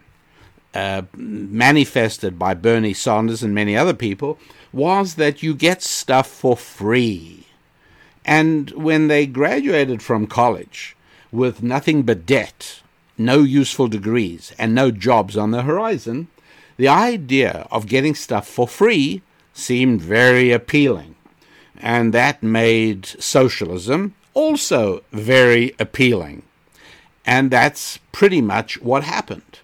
[0.75, 4.39] Uh, manifested by Bernie Sanders and many other people
[4.71, 7.47] was that you get stuff for free.
[8.25, 10.95] And when they graduated from college
[11.33, 12.83] with nothing but debt
[13.19, 16.29] no useful degrees, and no jobs on the horizon,
[16.77, 21.17] the idea of getting stuff for free seemed very appealing.
[21.77, 26.43] And that made socialism also very appealing.
[27.27, 29.61] And that's pretty much what happened.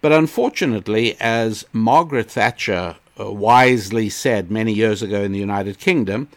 [0.00, 6.28] But unfortunately, as Margaret Thatcher uh, wisely said many years ago in the United Kingdom,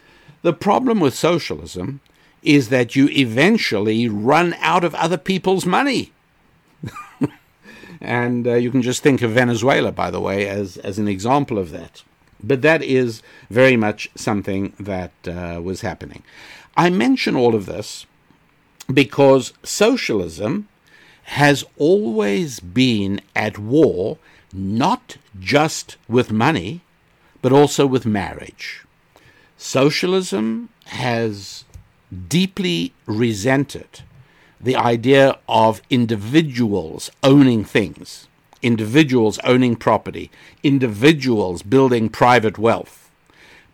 [0.42, 2.00] the problem with socialism
[2.42, 6.12] is that you eventually run out of other people's money.
[8.02, 11.56] And uh, you can just think of Venezuela, by the way, as, as an example
[11.56, 12.02] of that.
[12.42, 16.24] But that is very much something that uh, was happening.
[16.76, 18.04] I mention all of this
[18.92, 20.68] because socialism
[21.24, 24.18] has always been at war
[24.52, 26.80] not just with money,
[27.40, 28.84] but also with marriage.
[29.56, 31.64] Socialism has
[32.28, 34.02] deeply resented
[34.62, 38.28] the idea of individuals owning things,
[38.62, 40.30] individuals owning property,
[40.62, 43.10] individuals building private wealth.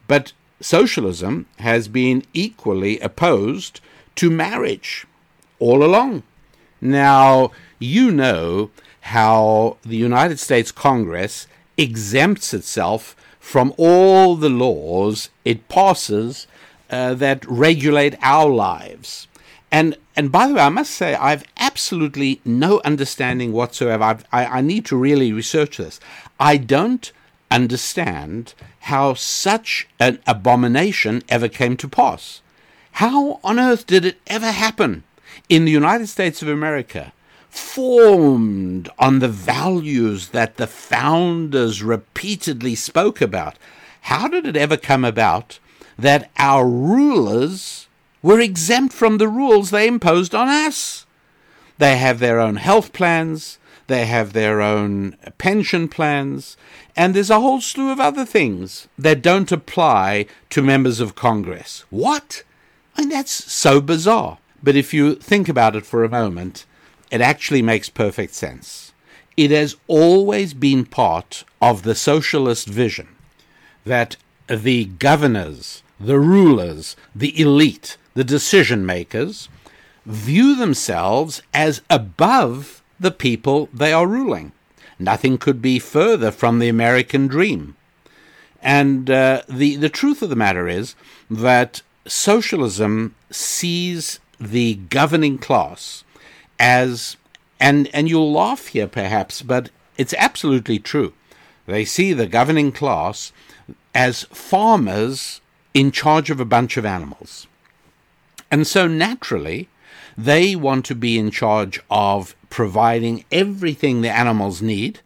[0.06, 3.80] But socialism has been equally opposed
[4.16, 5.06] to marriage
[5.58, 6.22] all along.
[6.80, 8.70] Now, you know
[9.02, 16.46] how the United States Congress exempts itself from all the laws it passes
[16.90, 19.28] uh, that regulate our lives.
[19.70, 24.04] And and by the way, I must say I've absolutely no understanding whatsoever.
[24.04, 26.00] I've, I I need to really research this.
[26.40, 27.12] I don't
[27.50, 32.40] understand how such an abomination ever came to pass.
[32.92, 35.04] How on earth did it ever happen
[35.48, 37.12] in the United States of America?
[37.50, 43.56] Formed on the values that the founders repeatedly spoke about.
[44.02, 45.58] How did it ever come about
[45.98, 47.87] that our rulers
[48.22, 51.06] were exempt from the rules they imposed on us?
[51.78, 56.56] They have their own health plans, they have their own pension plans,
[56.96, 61.84] and there's a whole slew of other things that don't apply to members of Congress.
[61.90, 62.42] What?
[62.96, 64.38] I mean, that's so bizarre.
[64.62, 66.66] But if you think about it for a moment,
[67.10, 68.92] it actually makes perfect sense.
[69.36, 73.08] It has always been part of the socialist vision
[73.84, 74.16] that
[74.48, 79.48] the governors, the rulers, the elite, the decision makers
[80.04, 84.50] view themselves as above the people they are ruling.
[84.98, 87.76] Nothing could be further from the American dream.
[88.60, 90.96] And uh, the, the truth of the matter is
[91.30, 96.02] that socialism sees the governing class
[96.58, 97.16] as,
[97.60, 101.12] and, and you'll laugh here perhaps, but it's absolutely true.
[101.66, 103.32] They see the governing class
[103.94, 105.40] as farmers
[105.72, 107.46] in charge of a bunch of animals.
[108.50, 109.68] And so naturally,
[110.16, 115.00] they want to be in charge of providing everything the animals need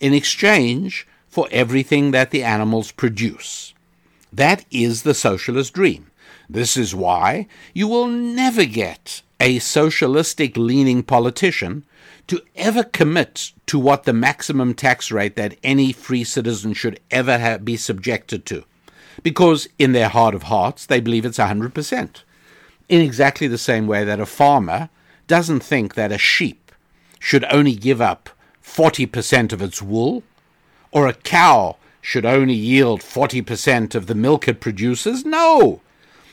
[0.00, 3.74] in exchange for everything that the animals produce.
[4.32, 6.10] That is the socialist dream.
[6.48, 11.84] This is why you will never get a socialistic leaning politician
[12.26, 17.58] to ever commit to what the maximum tax rate that any free citizen should ever
[17.58, 18.64] be subjected to.
[19.22, 22.22] Because in their heart of hearts, they believe it's 100%.
[22.88, 24.90] In exactly the same way that a farmer
[25.26, 26.70] doesn't think that a sheep
[27.18, 28.28] should only give up
[28.62, 30.22] 40% of its wool,
[30.92, 35.24] or a cow should only yield 40% of the milk it produces.
[35.24, 35.80] No!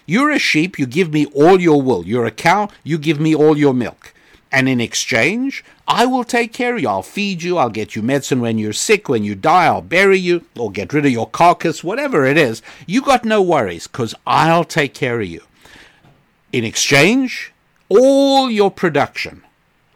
[0.06, 2.06] You're a sheep, you give me all your wool.
[2.06, 4.14] You're a cow, you give me all your milk.
[4.52, 6.90] And in exchange, I will take care of you.
[6.90, 10.18] I'll feed you, I'll get you medicine when you're sick, when you die, I'll bury
[10.18, 12.62] you, or get rid of your carcass, whatever it is.
[12.86, 15.44] You got no worries, because I'll take care of you.
[16.52, 17.54] In exchange,
[17.88, 19.44] all your production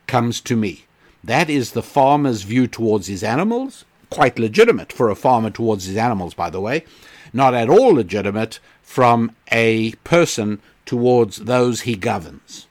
[0.08, 0.86] comes to me.
[1.22, 3.84] That is the farmer's view towards his animals.
[4.10, 6.86] Quite legitimate for a farmer towards his animals, by the way.
[7.34, 12.68] Not at all legitimate from a person towards those he governs.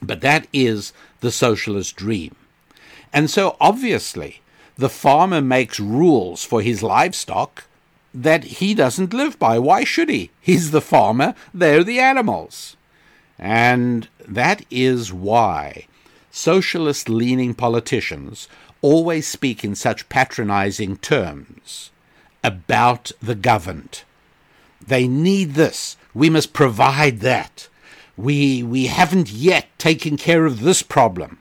[0.00, 2.36] But that is the socialist dream.
[3.12, 4.40] And so obviously,
[4.76, 7.64] the farmer makes rules for his livestock
[8.14, 9.58] that he doesn't live by.
[9.58, 10.30] Why should he?
[10.40, 12.76] He's the farmer, they're the animals.
[13.40, 15.86] And that is why
[16.30, 18.48] socialist leaning politicians
[18.82, 21.90] always speak in such patronizing terms
[22.44, 24.02] about the governed.
[24.86, 25.96] They need this.
[26.12, 27.68] We must provide that.
[28.16, 31.38] We, we haven't yet taken care of this problem.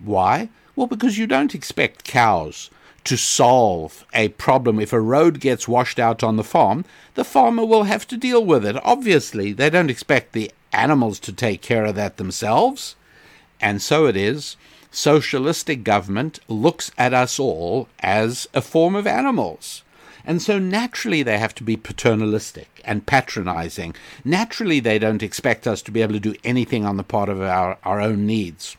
[0.00, 0.48] Why?
[0.74, 2.68] Well, because you don't expect cows
[3.04, 4.80] to solve a problem.
[4.80, 6.84] If a road gets washed out on the farm,
[7.14, 8.76] the farmer will have to deal with it.
[8.84, 12.96] Obviously, they don't expect the animals to take care of that themselves.
[13.60, 14.56] And so it is.
[14.90, 19.82] Socialistic government looks at us all as a form of animals.
[20.24, 23.94] And so naturally they have to be paternalistic and patronizing.
[24.24, 27.40] Naturally they don't expect us to be able to do anything on the part of
[27.40, 28.76] our, our own needs.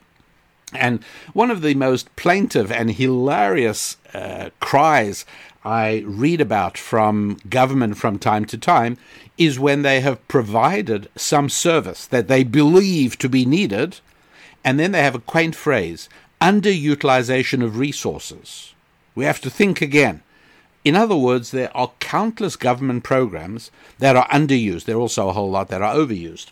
[0.74, 5.26] And one of the most plaintive and hilarious uh, cries
[5.64, 8.97] I read about from government from time to time
[9.38, 13.99] is when they have provided some service that they believe to be needed,
[14.64, 16.10] and then they have a quaint phrase
[16.41, 18.74] underutilization of resources.
[19.14, 20.22] We have to think again.
[20.86, 24.86] In other words, there are countless government programs that are underused.
[24.86, 26.47] There are also a whole lot that are overused.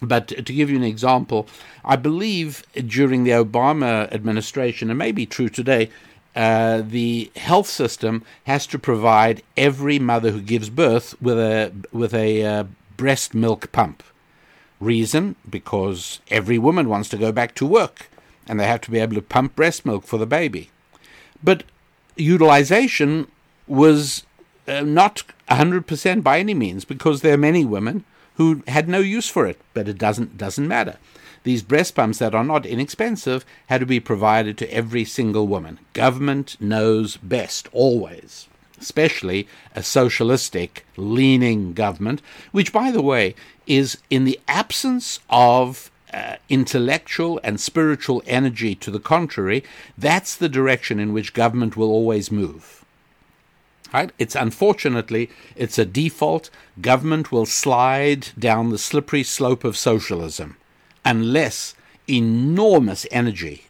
[0.00, 1.46] But to give you an example,
[1.84, 5.90] I believe during the Obama administration, and may be true today,
[6.34, 12.12] uh, the health system has to provide every mother who gives birth with a with
[12.14, 12.64] a uh,
[12.96, 14.02] breast milk pump.
[14.80, 18.08] Reason because every woman wants to go back to work,
[18.48, 20.70] and they have to be able to pump breast milk for the baby.
[21.42, 21.62] But
[22.16, 23.28] utilization
[23.66, 24.24] was
[24.66, 28.04] uh, not 100% by any means because there are many women
[28.36, 30.96] who had no use for it, but it doesn't doesn't matter.
[31.44, 35.78] These breast pumps that are not inexpensive had to be provided to every single woman.
[35.92, 38.48] Government knows best always.
[38.80, 42.20] especially a socialistic leaning government,
[42.52, 43.34] which, by the way,
[43.66, 49.64] is in the absence of uh, intellectual and spiritual energy to the contrary,
[49.96, 52.84] that's the direction in which government will always move.
[53.92, 54.10] Right?
[54.18, 56.50] It's unfortunately it's a default.
[56.80, 60.56] Government will slide down the slippery slope of socialism
[61.04, 61.74] unless
[62.08, 63.66] enormous energy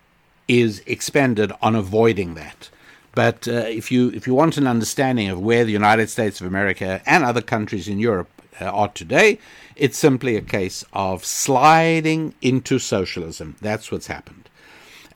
[0.49, 2.69] is expended on avoiding that.
[3.15, 6.47] But uh, if you if you want an understanding of where the United States of
[6.47, 8.29] America and other countries in Europe
[8.61, 9.39] uh, are today,
[9.77, 13.57] it's simply a case of sliding into socialism.
[13.61, 14.49] That's what's happened.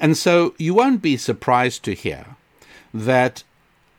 [0.00, 2.36] And so you won't be surprised to hear
[2.94, 3.42] that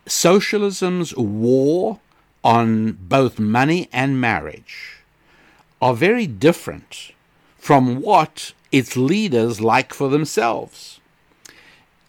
[0.06, 2.00] socialism's war
[2.44, 5.02] on both money and marriage
[5.82, 7.12] are very different
[7.60, 11.00] from what its leaders like for themselves.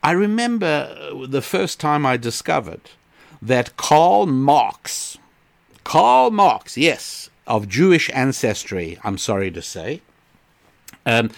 [0.03, 2.81] I remember uh, the first time I discovered
[3.43, 5.19] that Karl Marx,
[5.85, 10.01] Karl Marx, yes, of Jewish ancestry, I'm sorry to say,
[11.05, 11.31] um,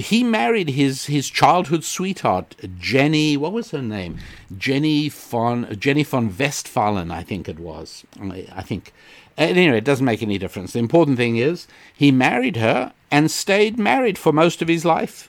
[0.00, 3.36] he married his his childhood sweetheart Jenny.
[3.36, 4.18] What was her name?
[4.56, 8.04] Jenny von Jenny von Westphalen, I think it was.
[8.20, 8.92] I, I think.
[9.38, 10.72] Anyway, it doesn't make any difference.
[10.72, 15.28] The important thing is he married her and stayed married for most of his life.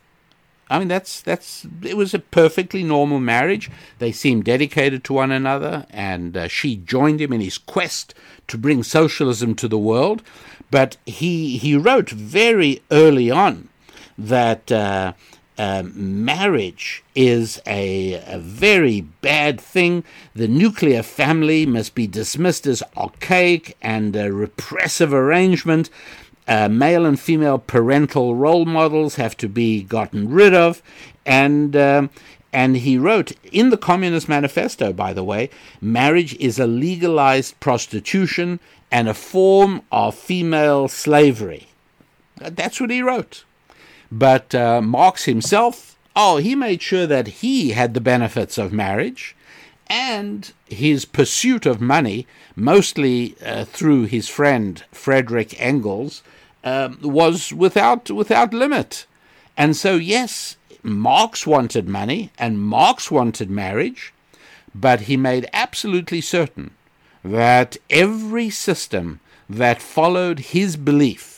[0.69, 3.71] I mean, that's that's it was a perfectly normal marriage.
[3.99, 8.13] They seemed dedicated to one another, and uh, she joined him in his quest
[8.47, 10.23] to bring socialism to the world.
[10.69, 13.69] But he he wrote very early on
[14.17, 15.13] that uh,
[15.57, 20.03] uh, marriage is a, a very bad thing.
[20.35, 25.89] The nuclear family must be dismissed as archaic and a repressive arrangement.
[26.47, 30.81] Uh, male and female parental role models have to be gotten rid of,
[31.25, 32.09] and um,
[32.53, 35.49] and he wrote in the Communist Manifesto, by the way,
[35.81, 41.67] marriage is a legalized prostitution and a form of female slavery.
[42.37, 43.43] That's what he wrote.
[44.11, 49.35] But uh, Marx himself, oh, he made sure that he had the benefits of marriage
[49.87, 56.23] and his pursuit of money, mostly uh, through his friend Frederick Engels,
[56.63, 59.05] um, was without without limit.
[59.55, 64.13] And so, yes, Marx wanted money and Marx wanted marriage,
[64.75, 66.71] but he made absolutely certain
[67.23, 71.36] that every system that followed his belief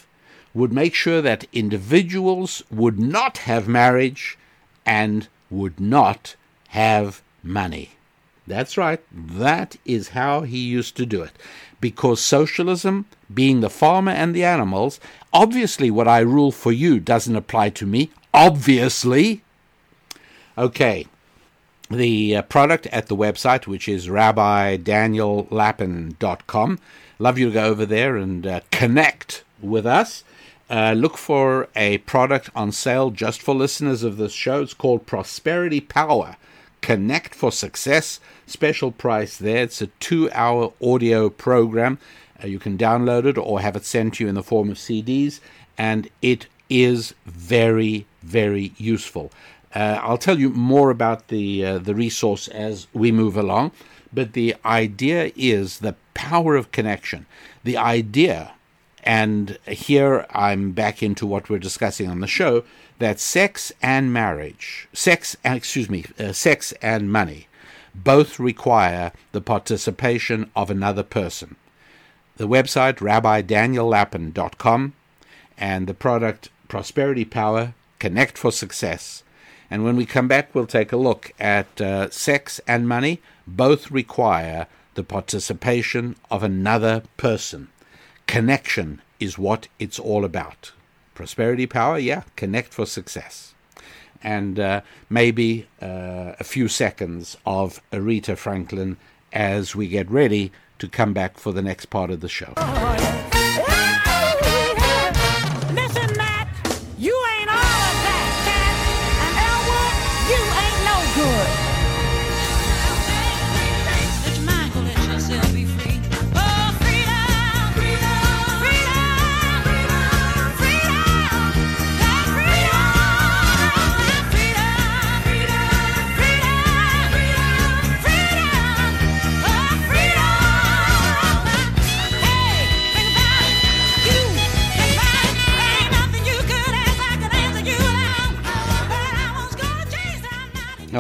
[0.54, 4.38] would make sure that individuals would not have marriage
[4.86, 6.36] and would not
[6.70, 7.92] have money.
[8.48, 11.32] That's right, that is how he used to do it.
[11.80, 15.00] Because socialism, being the farmer and the animals,
[15.32, 18.10] obviously what I rule for you doesn't apply to me.
[18.34, 19.44] Obviously.
[20.58, 21.06] Okay,
[21.90, 26.80] the uh, product at the website, which is rabbidaniellapin.com.
[27.18, 30.24] Love you to go over there and uh, connect with us.
[30.70, 34.62] Uh, look for a product on sale just for listeners of this show.
[34.62, 36.38] It's called Prosperity Power.
[36.82, 38.20] Connect for Success.
[38.46, 39.64] Special price there.
[39.64, 41.98] It's a two hour audio program.
[42.42, 44.78] Uh, you can download it or have it sent to you in the form of
[44.78, 45.40] CDs,
[45.78, 49.32] and it is very, very useful.
[49.74, 53.72] Uh, I'll tell you more about the uh, the resource as we move along,
[54.14, 57.26] but the idea is the power of connection.
[57.64, 58.54] The idea
[59.04, 62.64] and here I'm back into what we're discussing on the show
[63.00, 67.48] that sex and marriage, sex, excuse me, uh, sex and money
[67.96, 71.56] both require the participation of another person.
[72.38, 74.94] The website, rabbidaniellapin.com,
[75.58, 79.24] and the product Prosperity Power, Connect for Success.
[79.70, 83.92] And when we come back, we'll take a look at uh, sex and money both
[83.92, 87.70] require the participation of another person.
[88.30, 90.72] Connection is what it's all about.
[91.16, 93.56] Prosperity power, yeah, connect for success.
[94.22, 98.98] And uh, maybe uh, a few seconds of Aretha Franklin
[99.34, 102.54] as we get ready to come back for the next part of the show.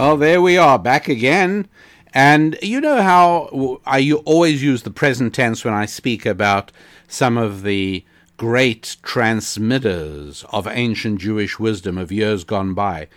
[0.02, 1.68] Oh, there we are, back again.
[2.14, 6.72] And you know how I always use the present tense when I speak about
[7.10, 8.06] some of the
[8.38, 13.10] great transmitters of ancient Jewish wisdom of years gone by.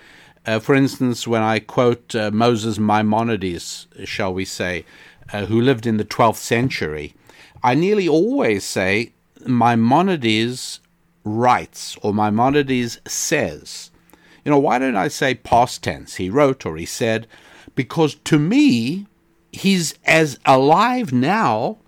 [0.45, 4.85] Uh, for instance, when I quote uh, Moses Maimonides, shall we say,
[5.33, 7.15] uh, who lived in the 12th century,
[7.63, 9.13] I nearly always say
[9.47, 10.81] Maimonides
[11.23, 13.92] writes or Maimonides says.
[14.45, 16.17] You know, why don't I say past tense?
[16.17, 17.27] He wrote or he said,
[17.75, 19.07] because to me,
[19.53, 21.79] he's as alive now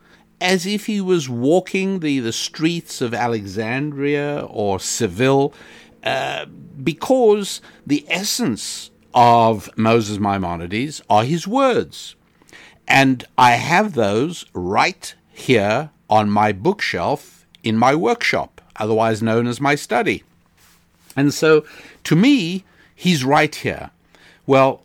[0.40, 5.54] as if he was walking the, the streets of Alexandria or Seville,
[6.02, 12.14] uh, because the essence of Moses Maimonides are his words.
[12.86, 19.60] And I have those right here on my bookshelf in my workshop, otherwise known as
[19.60, 20.22] my study.
[21.16, 21.64] And so,
[22.04, 23.90] to me, he's right here.
[24.46, 24.82] Well,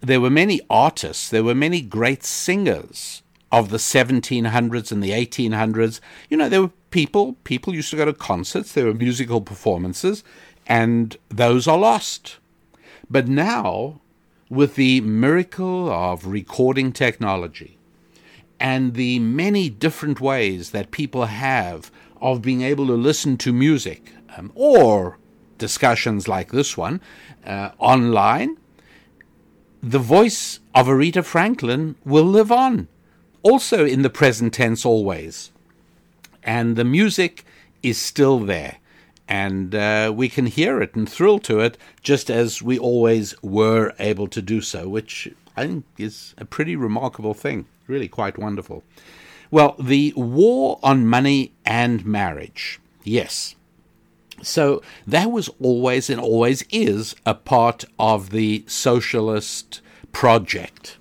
[0.00, 3.22] there were many artists, there were many great singers
[3.52, 6.00] of the 1700s and the 1800s.
[6.28, 10.24] You know, there were people, people used to go to concerts, there were musical performances,
[10.66, 12.38] and those are lost.
[13.10, 14.00] But now,
[14.48, 17.76] with the miracle of recording technology
[18.58, 24.12] and the many different ways that people have of being able to listen to music
[24.36, 25.18] um, or
[25.60, 27.00] discussions like this one
[27.46, 28.56] uh, online,
[29.80, 32.88] the voice of Aretha Franklin will live on,
[33.42, 35.52] also in the present tense always.
[36.42, 37.44] And the music
[37.82, 38.78] is still there.
[39.28, 43.94] And uh, we can hear it and thrill to it just as we always were
[44.00, 47.66] able to do so, which I think is a pretty remarkable thing.
[47.86, 48.82] Really quite wonderful.
[49.50, 52.80] Well, the war on money and marriage.
[53.04, 53.54] Yes,
[54.42, 59.80] so that was always and always is a part of the socialist
[60.12, 60.98] project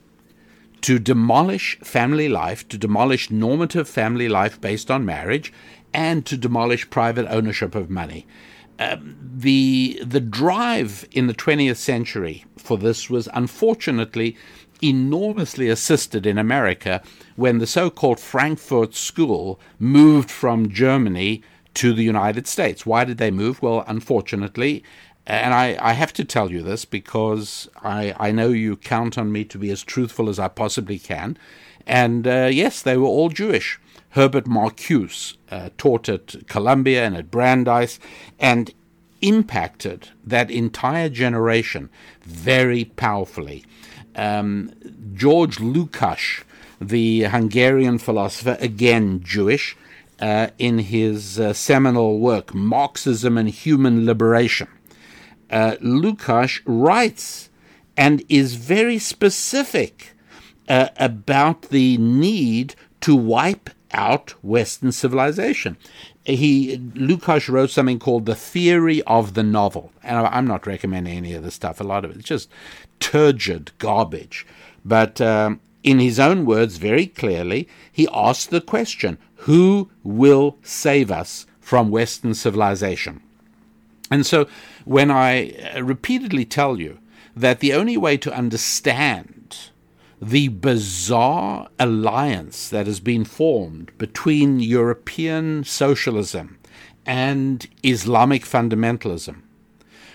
[0.82, 5.52] to demolish family life, to demolish normative family life based on marriage,
[5.94, 8.26] and to demolish private ownership of money.
[8.78, 14.38] Um, the the drive in the 20th century for this was unfortunately
[14.82, 17.02] enormously assisted in America
[17.36, 21.44] when the so-called Frankfurt School moved from Germany
[21.76, 22.86] to the United States.
[22.86, 23.62] Why did they move?
[23.62, 24.84] Well, unfortunately,
[25.26, 29.32] and I, I have to tell you this because I, I know you count on
[29.32, 31.38] me to be as truthful as I possibly can.
[31.86, 33.80] And uh, yes, they were all Jewish.
[34.12, 38.00] Herbert Marcuse uh, taught at Columbia and at Brandeis
[38.40, 38.74] and
[39.22, 41.90] impacted that entire generation
[42.22, 43.66] very powerfully.
[44.16, 44.74] Um,
[45.14, 46.44] George Lukács,
[46.82, 49.78] the Hungarian philosopher, again Jewish,
[50.20, 54.68] uh, in his uh, seminal work, Marxism and Human Liberation.
[55.50, 55.76] Uh,
[56.66, 57.50] writes
[57.98, 60.14] and is very specific
[60.68, 65.78] uh, about the need to wipe out Western civilization.
[66.24, 71.34] He Lukács wrote something called the theory of the novel, and I'm not recommending any
[71.34, 71.82] of this stuff.
[71.82, 72.50] A lot of it's just
[73.00, 74.46] turgid garbage.
[74.86, 81.12] But um, in his own words, very clearly, he asked the question: Who will save
[81.12, 83.22] us from Western civilization?
[84.12, 84.48] And so,
[84.86, 87.00] when I uh, repeatedly tell you
[87.36, 89.70] that the only way to understand
[90.22, 96.58] the bizarre alliance that has been formed between European socialism
[97.06, 99.42] and Islamic fundamentalism,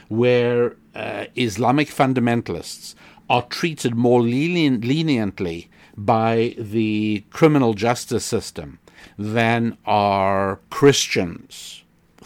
[0.09, 2.95] where uh, Islamic fundamentalists
[3.31, 8.79] are treated more lenient, leniently by the criminal justice system
[9.19, 11.85] than are Christians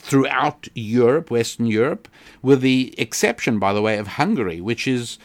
[0.08, 2.08] throughout Europe, Western Europe,
[2.42, 5.18] with the exception, by the way, of Hungary, which is,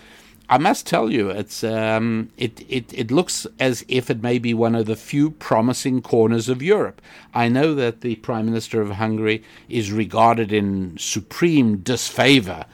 [0.50, 4.54] I must tell you, it's um, it, it it looks as if it may be
[4.54, 7.02] one of the few promising corners of Europe.
[7.34, 12.66] I know that the Prime Minister of Hungary is regarded in supreme disfavor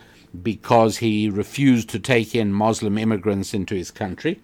[0.41, 4.41] because he refused to take in Muslim immigrants into his country.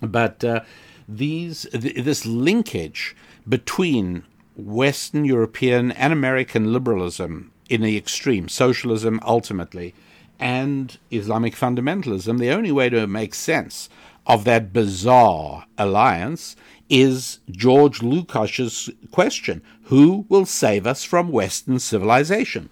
[0.00, 0.60] But uh,
[1.08, 3.14] these th- this linkage
[3.48, 4.24] between
[4.56, 9.94] Western European and American liberalism in the extreme, socialism ultimately,
[10.38, 13.88] and Islamic fundamentalism, the only way to make sense
[14.26, 16.56] of that bizarre alliance
[16.88, 22.70] is George Lukács's question Who will save us from Western civilization?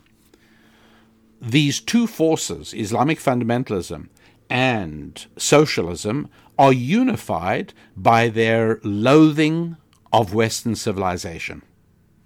[1.41, 4.09] These two forces, Islamic fundamentalism
[4.51, 9.77] and socialism, are unified by their loathing
[10.13, 11.63] of Western civilization.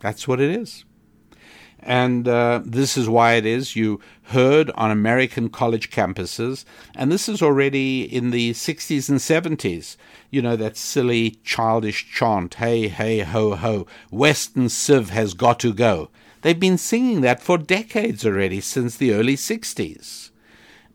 [0.01, 0.85] That's what it is.
[1.85, 6.65] And uh, this is why it is you heard on American college campuses,
[6.95, 9.97] and this is already in the 60s and 70s,
[10.31, 15.75] you know, that silly, childish chant, hey, hey, ho, ho, Western Civ has got to
[15.75, 16.09] go.
[16.43, 20.31] They've been singing that for decades already, since the early 60s,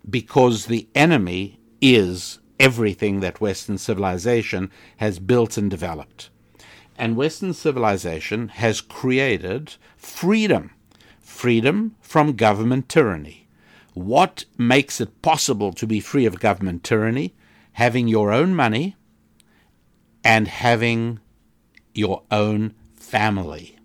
[0.09, 6.29] because the enemy is everything that Western civilization has built and developed.
[6.97, 10.71] And Western civilization has created freedom
[11.37, 13.47] freedom from government tyranny.
[13.93, 17.35] What makes it possible to be free of government tyranny?
[17.73, 18.95] Having your own money
[20.23, 21.19] and having
[21.93, 23.77] your own family.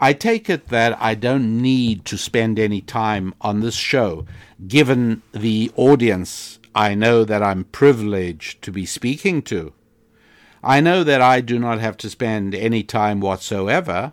[0.00, 4.26] I take it that I don't need to spend any time on this show,
[4.66, 9.72] given the audience I know that I'm privileged to be speaking to.
[10.62, 14.12] I know that I do not have to spend any time whatsoever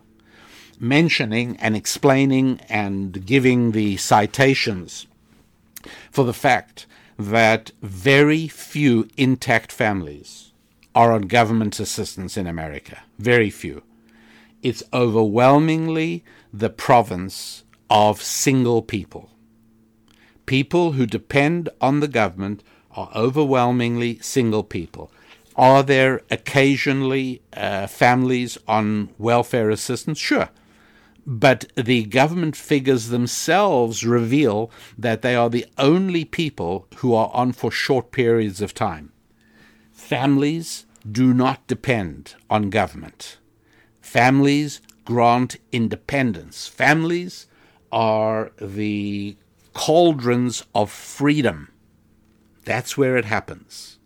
[0.80, 5.06] mentioning and explaining and giving the citations
[6.10, 6.86] for the fact
[7.18, 10.52] that very few intact families
[10.94, 13.02] are on government assistance in America.
[13.18, 13.82] Very few.
[14.62, 19.30] It's overwhelmingly the province of single people.
[20.46, 25.12] People who depend on the government are overwhelmingly single people.
[25.58, 30.16] Are there occasionally uh, families on welfare assistance?
[30.16, 30.50] Sure.
[31.26, 37.52] But the government figures themselves reveal that they are the only people who are on
[37.52, 39.12] for short periods of time.
[39.92, 43.38] Families do not depend on government.
[44.00, 46.68] Families grant independence.
[46.68, 47.46] Families
[47.90, 49.36] are the
[49.74, 51.72] cauldrons of freedom.
[52.64, 53.97] That's where it happens.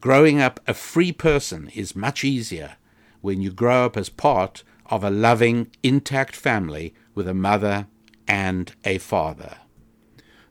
[0.00, 2.76] Growing up a free person is much easier
[3.20, 7.88] when you grow up as part of a loving, intact family with a mother
[8.28, 9.56] and a father.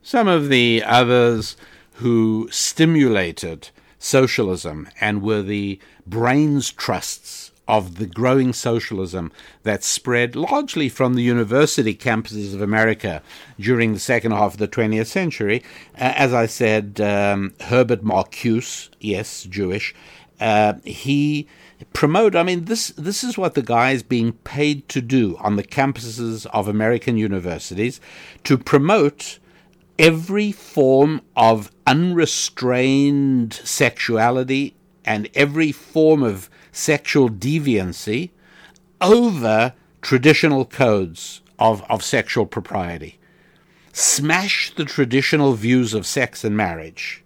[0.02, 1.56] Some of the others
[1.94, 9.32] who stimulated socialism and were the brains trusts of the growing socialism
[9.64, 13.22] that spread largely from the university campuses of America
[13.60, 15.64] during the second half of the 20th century.
[15.96, 19.94] Uh, as I said, um, Herbert Marcuse, yes, Jewish,
[20.40, 21.48] uh, he
[21.94, 25.58] promote i mean this this is what the guy is being paid to do on
[25.58, 28.02] the campuses of american universities
[28.44, 29.38] to promote
[30.00, 38.30] every form of unrestrained sexuality and every form of sexual deviancy
[39.02, 43.20] over traditional codes of, of sexual propriety
[43.92, 47.24] smash the traditional views of sex and marriage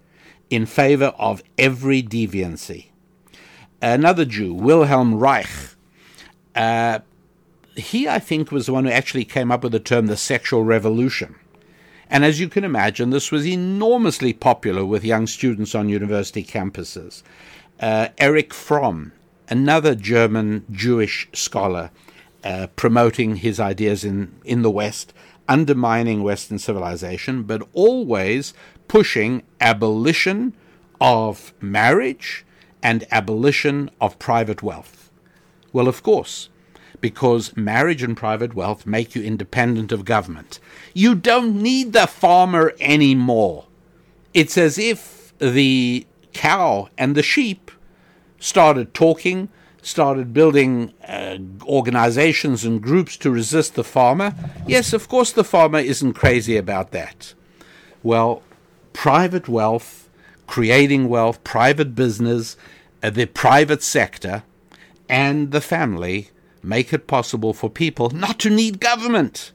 [0.49, 2.91] in favor of every deviancy
[3.81, 5.49] another Jew, Wilhelm Reich,
[6.55, 6.99] uh,
[7.75, 10.63] he, I think, was the one who actually came up with the term the sexual
[10.63, 11.35] revolution.
[12.09, 17.23] And as you can imagine, this was enormously popular with young students on university campuses.
[17.79, 19.13] Uh, Erich Fromm,
[19.51, 21.91] another German Jewish scholar,
[22.43, 25.13] uh, promoting his ideas in, in the West,
[25.47, 28.53] undermining Western civilization, but always
[28.87, 30.53] pushing abolition
[30.99, 32.45] of marriage
[32.81, 35.11] and abolition of private wealth?
[35.73, 36.49] Well, of course,
[37.01, 40.59] because marriage and private wealth make you independent of government.
[40.93, 43.65] You don't need the farmer anymore.
[44.33, 47.71] It's as if the cow and the sheep
[48.41, 49.47] started talking,
[49.81, 54.35] started building uh, organizations and groups to resist the farmer.
[54.67, 57.33] Yes, of course, the farmer isn't crazy about that.
[58.03, 58.41] Well,
[58.93, 60.09] private wealth,
[60.47, 62.57] creating wealth, private business,
[63.01, 64.43] uh, the private sector,
[65.07, 66.31] and the family
[66.63, 69.51] make it possible for people not to need government.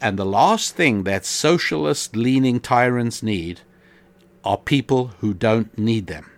[0.00, 3.60] And the last thing that socialist leaning tyrants need
[4.44, 6.30] are people who don't need them.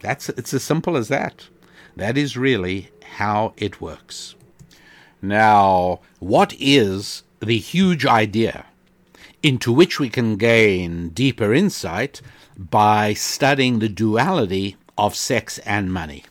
[0.00, 1.48] That's it's as simple as that.
[1.96, 4.34] That is really how it works.
[5.22, 8.66] Now, what is the huge idea
[9.42, 12.20] into which we can gain deeper insight
[12.56, 16.24] by studying the duality of sex and money?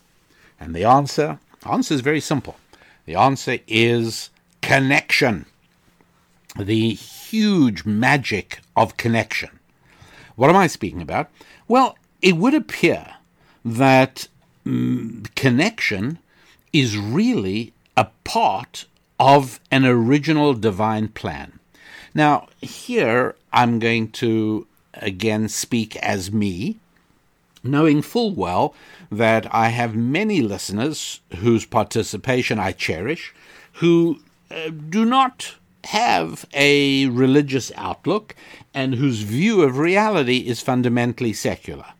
[0.59, 2.55] And the answer, answer is very simple.
[3.05, 4.29] The answer is
[4.61, 5.45] connection.
[6.57, 9.59] The huge magic of connection.
[10.35, 11.29] What am I speaking about?
[11.67, 13.14] Well, it would appear
[13.65, 14.27] that
[14.65, 16.19] mm, connection
[16.71, 18.85] is really a part
[19.19, 21.59] of an original divine plan.
[22.13, 26.77] Now, here I'm going to again speak as me,
[27.63, 28.73] knowing full well
[29.11, 33.33] that I have many listeners whose participation I cherish,
[33.73, 34.19] who
[34.51, 35.55] uh, do not
[35.85, 38.35] have a religious outlook
[38.73, 41.93] and whose view of reality is fundamentally secular.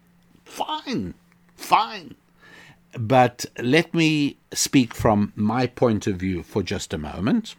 [0.44, 1.14] Fine,
[1.66, 2.16] fine.
[2.98, 7.56] But let me speak from my point of view for just a moment.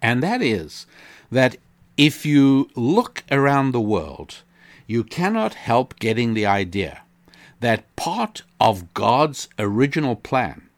[0.00, 0.86] And that is
[1.30, 1.56] that
[1.96, 4.42] if you look around the world,
[4.86, 7.02] you cannot help getting the idea
[7.60, 10.68] that part of God's original plan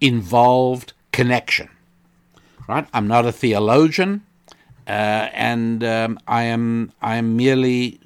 [0.00, 1.68] involved connection.
[2.68, 2.86] Right?
[2.92, 4.24] I'm not a theologian,
[4.88, 8.00] uh, and um, I am I am merely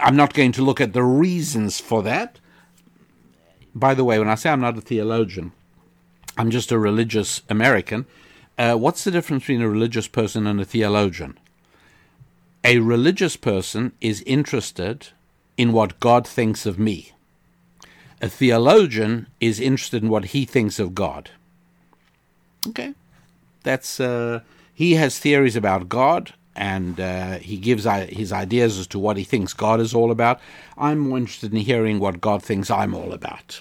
[0.00, 2.37] I'm not going to look at the reasons for that.
[3.78, 5.52] By the way, when I say I'm not a theologian,
[6.36, 8.06] I'm just a religious American.
[8.58, 11.38] Uh, what's the difference between a religious person and a theologian?
[12.64, 15.08] A religious person is interested
[15.56, 17.12] in what God thinks of me.
[18.20, 21.30] A theologian is interested in what he thinks of God.
[22.66, 22.94] Okay,
[23.62, 24.40] that's uh,
[24.74, 29.22] he has theories about God, and uh, he gives his ideas as to what he
[29.22, 30.40] thinks God is all about.
[30.76, 33.60] I'm more interested in hearing what God thinks I'm all about.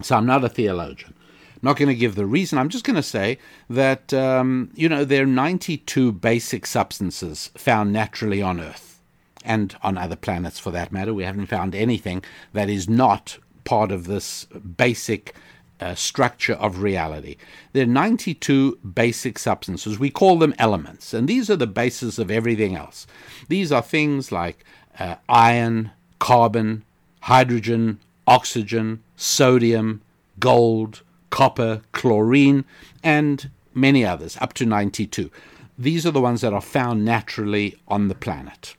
[0.00, 1.14] So I'm not a theologian.
[1.60, 2.58] Not going to give the reason.
[2.58, 3.38] I'm just going to say
[3.68, 9.00] that um, you know there are 92 basic substances found naturally on Earth
[9.44, 11.12] and on other planets for that matter.
[11.12, 12.22] We haven't found anything
[12.52, 14.44] that is not part of this
[14.76, 15.34] basic
[15.80, 17.36] uh, structure of reality.
[17.72, 19.98] There are 92 basic substances.
[19.98, 23.06] We call them elements, and these are the basis of everything else.
[23.48, 24.64] These are things like
[24.98, 26.84] uh, iron, carbon,
[27.22, 30.00] hydrogen, oxygen, sodium,
[30.38, 32.64] gold, copper, chlorine,
[33.02, 35.30] and many others, up to 92.
[35.76, 38.74] These are the ones that are found naturally on the planet.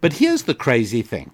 [0.00, 1.32] But here's the crazy thing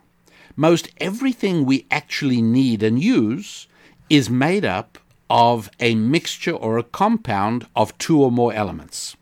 [0.57, 3.69] most everything we actually need and use
[4.11, 4.99] is made up
[5.31, 9.17] of a mixture or a compound of two or more elements.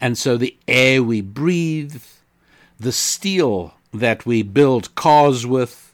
[0.00, 2.02] And so the air we breathe,
[2.78, 5.89] the steel that we build cars with,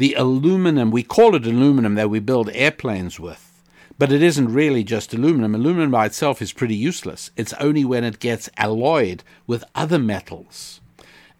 [0.00, 3.62] the aluminum, we call it aluminum that we build airplanes with.
[3.98, 5.54] But it isn't really just aluminum.
[5.54, 7.30] Aluminum by itself is pretty useless.
[7.36, 10.80] It's only when it gets alloyed with other metals.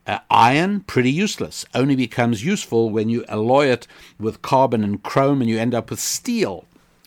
[0.06, 3.86] Uh, iron, pretty useless, only becomes useful when you alloy it
[4.18, 6.66] with carbon and chrome and you end up with steel.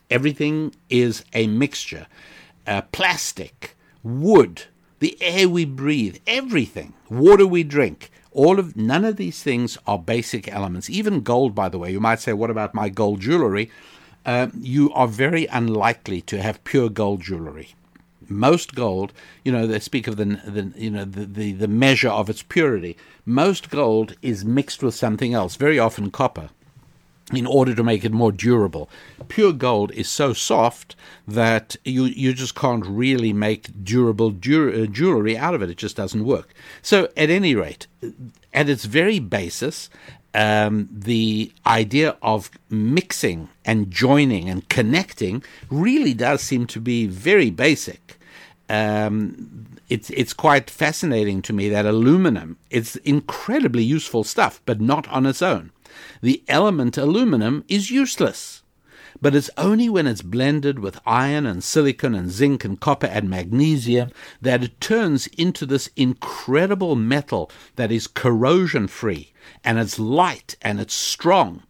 [0.10, 2.08] Everything is a mixture.
[2.66, 4.64] Uh, plastic, wood,
[4.98, 10.00] the air we breathe, everything, water we drink, all of none of these things are
[10.00, 10.90] basic elements.
[10.90, 13.70] Even gold, by the way, you might say, what about my gold jewelry?
[14.26, 17.76] Uh, you are very unlikely to have pure gold jewelry
[18.30, 19.14] most gold,
[19.44, 22.42] you know, they speak of the, the you know the, the, the measure of its
[22.42, 22.98] purity.
[23.26, 26.50] Most gold is mixed with something else, very often copper,
[27.32, 28.90] in order to make it more durable.
[29.28, 30.96] Pure gold is so soft
[31.28, 35.70] that you you just can't really make durable ju- uh, jewelry out of it.
[35.70, 36.54] It just doesn't work.
[36.82, 37.88] So, at any rate,
[38.54, 39.90] at its very basis,
[40.34, 47.50] um, the idea of mixing and joining and connecting really does seem to be very
[47.50, 48.20] basic.
[48.70, 55.08] Um, it's it's quite fascinating to me that aluminum is incredibly useful stuff, but not
[55.10, 55.72] on its own.
[56.22, 58.64] The element aluminum is useless,
[59.22, 63.30] but it's only when it's blended with iron and silicon and zinc and copper and
[63.30, 69.34] magnesium that it turns into this incredible metal that is corrosion free
[69.64, 71.64] and it's light and it's strong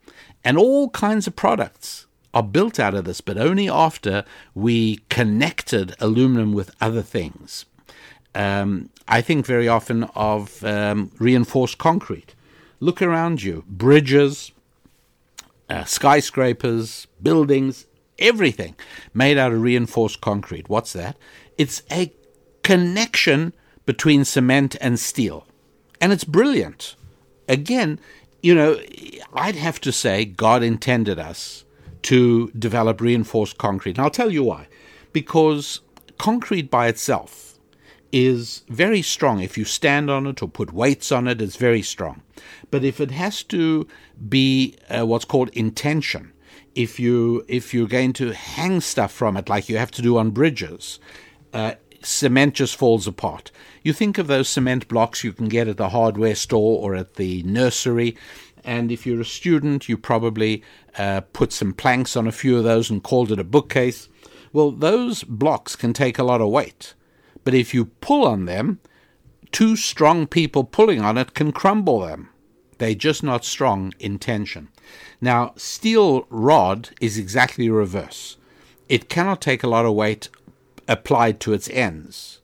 [0.43, 5.95] and all kinds of products are built out of this, but only after we connected
[5.99, 7.65] aluminum with other things.
[8.35, 12.33] Um, I think very often of um, reinforced concrete.
[12.83, 14.51] Look around you bridges,
[15.69, 17.85] uh, skyscrapers, buildings,
[18.19, 18.75] everything
[19.13, 20.67] made out of reinforced concrete.
[20.67, 21.15] What's that?
[21.57, 22.11] It's a
[22.61, 23.53] connection
[23.85, 25.47] between cement and steel.
[26.01, 26.97] And it's brilliant.
[27.47, 28.01] Again,
[28.41, 28.77] you know,
[29.31, 31.63] I'd have to say God intended us
[32.01, 33.97] to develop reinforced concrete.
[33.97, 34.67] And I'll tell you why.
[35.13, 35.79] Because
[36.17, 37.52] concrete by itself
[38.13, 39.41] is very strong.
[39.41, 42.21] If you stand on it or put weights on it, it's very strong.
[42.69, 43.87] But if it has to
[44.29, 46.31] be uh, what's called intention,
[46.75, 50.17] if you if you're going to hang stuff from it like you have to do
[50.17, 50.99] on bridges,
[51.53, 53.51] uh, cement just falls apart.
[53.81, 57.15] You think of those cement blocks you can get at the hardware store or at
[57.15, 58.15] the nursery,
[58.63, 60.63] and if you're a student, you probably
[60.97, 64.07] uh, put some planks on a few of those and called it a bookcase.
[64.51, 66.93] Well, those blocks can take a lot of weight,
[67.43, 68.79] but if you pull on them,
[69.51, 72.29] two strong people pulling on it can crumble them.
[72.77, 74.69] They're just not strong in tension.
[75.21, 78.37] Now, steel rod is exactly reverse.
[78.89, 80.29] It cannot take a lot of weight
[80.87, 82.41] applied to its ends.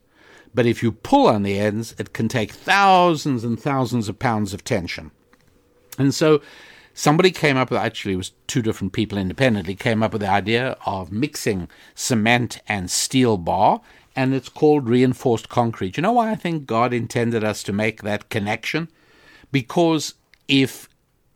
[0.54, 4.54] But if you pull on the ends, it can take thousands and thousands of pounds
[4.54, 5.12] of tension.
[5.98, 6.42] And so
[6.94, 10.30] somebody came up with actually it was two different people independently came up with the
[10.30, 13.82] idea of mixing cement and steel bar
[14.20, 15.96] and it's called reinforced concrete.
[15.96, 18.90] You know why I think God intended us to make that connection?
[19.50, 20.16] Because
[20.50, 20.90] if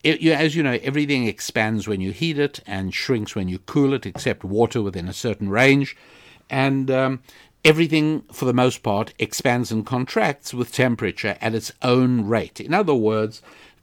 [0.04, 3.60] it, you, as you know, everything expands when you heat it and shrinks when you
[3.60, 5.96] cool it, except water within a certain range.
[6.50, 7.22] And um,
[7.64, 12.60] everything, for the most part, expands and contracts with temperature at its own rate.
[12.60, 13.42] In other words,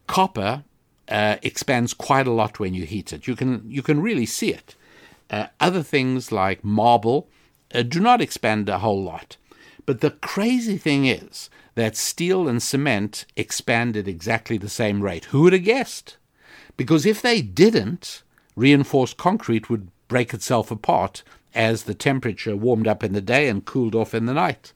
[0.09, 0.63] copper
[1.09, 3.27] uh, expands quite a lot when you heat it.
[3.27, 4.75] You can you can really see it.
[5.31, 7.29] Uh, other things like marble
[7.75, 9.37] uh, do not expand a whole lot.
[9.87, 15.27] But the crazy thing is that steel and cement expand at exactly the same rate.
[15.27, 16.17] Who would have guessed?
[16.77, 18.23] Because if they didn't,
[18.57, 21.23] reinforced concrete would break itself apart
[21.55, 24.73] as the temperature warmed up in the day and cooled off in the night.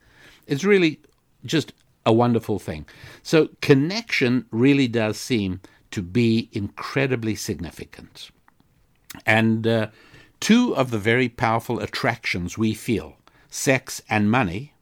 [0.47, 1.01] It's really
[1.45, 1.73] just
[2.07, 2.87] a wonderful thing.
[3.23, 8.31] So, connection really does seem to be incredibly significant.
[9.25, 9.89] And uh,
[10.45, 13.17] two of the very powerful attractions we feel,
[13.49, 14.75] sex and money,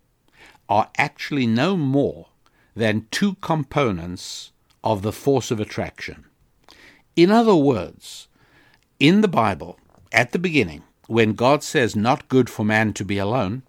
[0.69, 2.27] are actually no more
[2.75, 4.51] than two components
[4.83, 6.25] of the force of attraction.
[7.15, 8.27] In other words,
[8.99, 9.79] in the Bible,
[10.11, 13.63] at the beginning, when God says not good for man to be alone,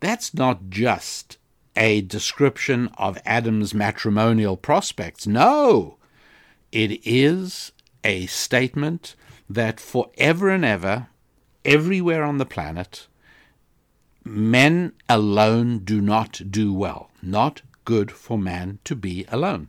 [0.00, 1.36] that's not just
[1.76, 5.26] a description of Adam's matrimonial prospects.
[5.26, 5.98] No,
[6.72, 7.70] it is
[8.02, 9.14] a statement
[9.50, 11.08] that forever and ever,
[11.64, 13.06] everywhere on the planet,
[14.24, 17.10] men alone do not do well.
[17.22, 19.68] Not good for man to be alone.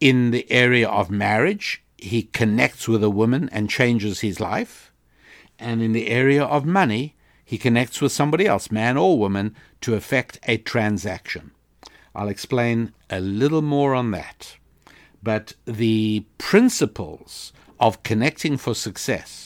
[0.00, 4.92] In the area of marriage, he connects with a woman and changes his life.
[5.58, 9.94] And in the area of money, he connects with somebody else, man or woman, to
[9.94, 11.52] effect a transaction.
[12.14, 14.56] I'll explain a little more on that.
[15.22, 19.45] But the principles of connecting for success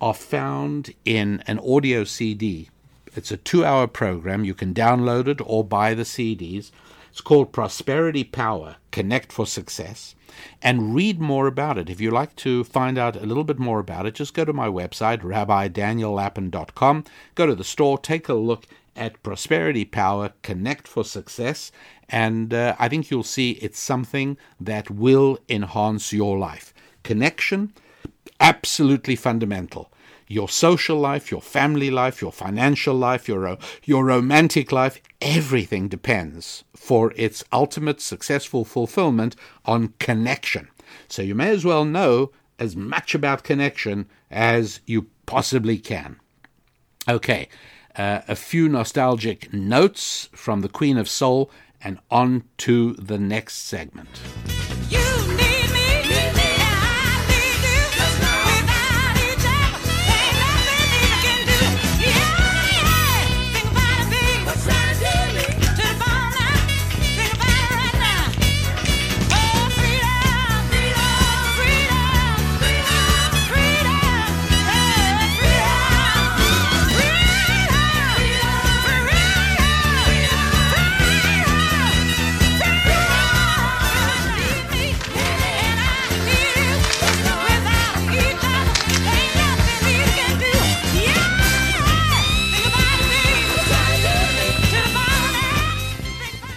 [0.00, 2.70] are found in an audio CD.
[3.14, 4.44] It's a two hour program.
[4.44, 6.70] You can download it or buy the CDs.
[7.10, 10.14] It's called Prosperity Power Connect for Success.
[10.62, 11.90] And read more about it.
[11.90, 14.52] If you'd like to find out a little bit more about it, just go to
[14.52, 17.04] my website, rabbidaniellapin.com.
[17.34, 21.72] Go to the store, take a look at Prosperity Power Connect for Success,
[22.08, 26.74] and uh, I think you'll see it's something that will enhance your life.
[27.02, 27.72] Connection,
[28.40, 29.92] absolutely fundamental.
[30.26, 36.64] Your social life, your family life, your financial life, your, your romantic life, everything depends
[36.74, 40.68] for its ultimate successful fulfillment on connection.
[41.08, 46.20] So you may as well know as much about connection as you possibly can.
[47.08, 47.48] Okay,
[47.96, 51.50] uh, a few nostalgic notes from the Queen of Soul
[51.82, 54.08] and on to the next segment.
[54.90, 55.09] You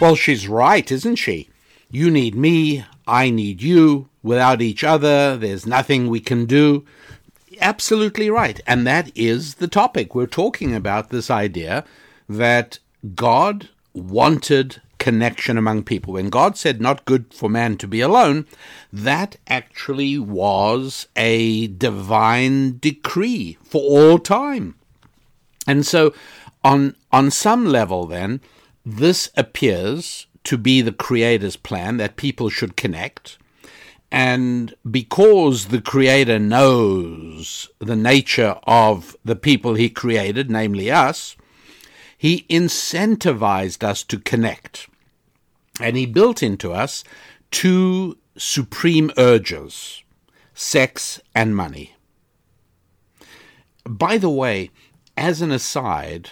[0.04, 1.48] Well, she's right, isn't she?
[1.90, 4.10] You need me, I need you.
[4.22, 6.86] Without each other, there's nothing we can do.
[7.62, 8.60] Absolutely right.
[8.68, 10.14] And that is the topic.
[10.14, 11.86] We're talking about this idea
[12.28, 12.80] that
[13.16, 16.16] God wanted connection among people.
[16.16, 18.46] When God said, not good for man to be alone,
[18.92, 24.76] that actually was a divine decree for all time.
[25.66, 26.14] And so,
[26.62, 28.42] on on some level, then,
[28.86, 33.38] this appears to be the Creator's plan that people should connect.
[34.12, 41.36] And because the Creator knows the nature of the people He created, namely us,
[42.18, 44.88] He incentivized us to connect.
[45.80, 47.04] And He built into us
[47.52, 50.04] two supreme urges
[50.56, 51.96] sex and money.
[53.86, 54.70] By the way,
[55.18, 56.32] as an aside,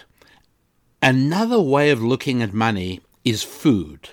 [1.02, 4.10] another way of looking at money is food.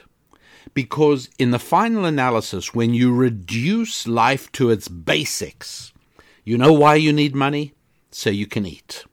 [0.74, 5.94] Because in the final analysis, when you reduce life to its basics,
[6.44, 7.74] you know why you need money?
[8.12, 9.06] So you can eat.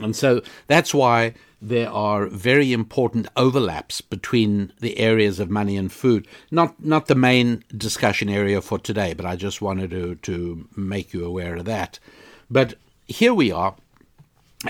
[0.00, 5.92] And so that's why there are very important overlaps between the areas of money and
[5.92, 6.26] food.
[6.50, 11.12] Not not the main discussion area for today, but I just wanted to to make
[11.12, 11.98] you aware of that.
[12.50, 12.74] But
[13.06, 13.76] here we are,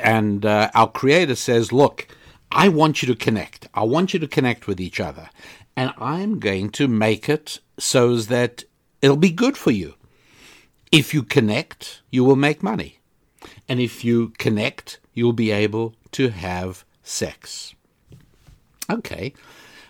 [0.01, 2.09] and uh, our creator says, "Look,
[2.51, 3.68] I want you to connect.
[3.74, 5.30] I want you to connect with each other,
[5.76, 8.64] and I'm going to make it so that
[9.01, 9.95] it'll be good for you.
[10.90, 12.99] If you connect, you will make money."
[13.68, 17.74] And if you connect, you'll be able to have sex.
[18.90, 19.34] Okay.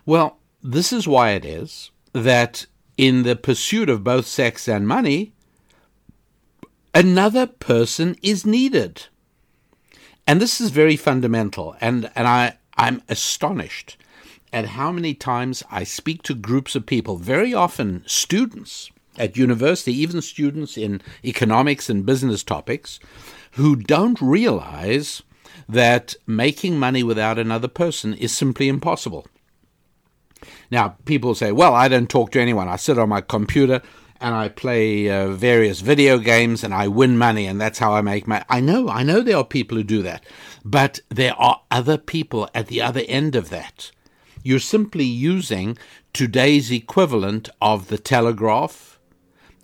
[0.06, 5.32] Well, this is why it is that in the pursuit of both sex and money,
[6.94, 9.06] another person is needed.
[10.26, 11.76] And this is very fundamental.
[11.80, 13.96] And, and I, I'm astonished
[14.52, 19.92] at how many times I speak to groups of people, very often students at university,
[19.92, 22.98] even students in economics and business topics,
[23.52, 25.22] who don't realize
[25.68, 29.26] that making money without another person is simply impossible.
[30.70, 32.68] Now, people say, well, I don't talk to anyone.
[32.68, 33.82] I sit on my computer
[34.22, 38.02] and I play uh, various video games and I win money and that's how I
[38.02, 38.44] make money.
[38.48, 40.24] I know, I know there are people who do that,
[40.64, 43.90] but there are other people at the other end of that.
[44.44, 45.76] You're simply using
[46.12, 49.00] today's equivalent of the telegraph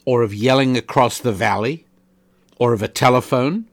[0.05, 1.87] or of yelling across the valley
[2.59, 3.67] or of a telephone,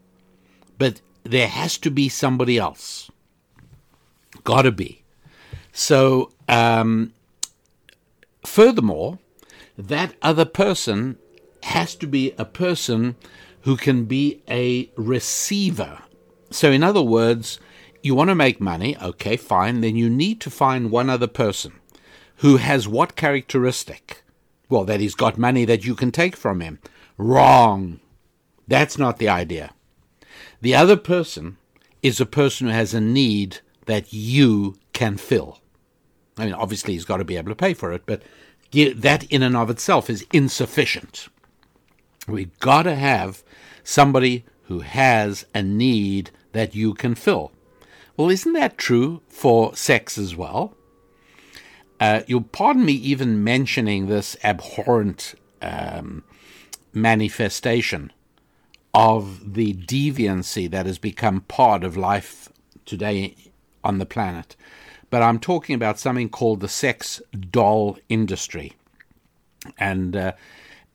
[0.77, 3.09] but there has to be somebody else.
[4.43, 5.01] Gotta be.
[5.71, 7.13] So, um,
[8.45, 9.17] furthermore,
[9.77, 11.17] that other person
[11.63, 13.15] has to be a person
[13.61, 15.99] who can be a receiver.
[16.51, 17.59] So, in other words,
[18.03, 21.73] you want to make money, okay, fine, then you need to find one other person
[22.37, 24.23] who has what characteristic?
[24.69, 26.79] Well, that he's got money that you can take from him.
[27.17, 27.99] Wrong.
[28.67, 29.71] That's not the idea.
[30.61, 31.57] The other person
[32.01, 35.59] is a person who has a need that you can fill.
[36.37, 38.21] I mean, obviously, he's got to be able to pay for it, but
[38.83, 41.27] that in and of itself is insufficient.
[42.27, 43.43] We've got to have
[43.83, 47.51] somebody who has a need that you can fill.
[48.17, 50.75] Well, isn't that true for sex as well?
[51.99, 56.23] Uh, you'll pardon me even mentioning this abhorrent um,
[56.93, 58.11] manifestation
[58.93, 62.49] of the deviancy that has become part of life
[62.85, 63.35] today
[63.83, 64.55] on the planet.
[65.15, 68.73] But I'm talking about something called the sex doll industry.
[69.77, 70.33] And uh,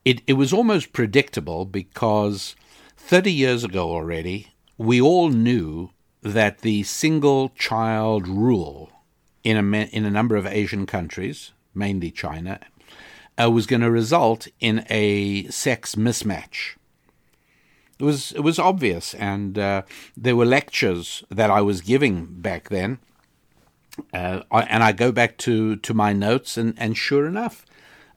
[0.05, 2.55] it, it was almost predictable because
[2.97, 5.89] 30 years ago already, we all knew
[6.21, 8.91] that the single child rule
[9.43, 12.59] in a, in a number of Asian countries, mainly China,
[13.41, 16.75] uh, was going to result in a sex mismatch.
[17.97, 19.81] It was it was obvious, and uh,
[20.15, 22.99] there were lectures that I was giving back then,
[24.13, 27.65] uh, and I go back to, to my notes, and, and sure enough,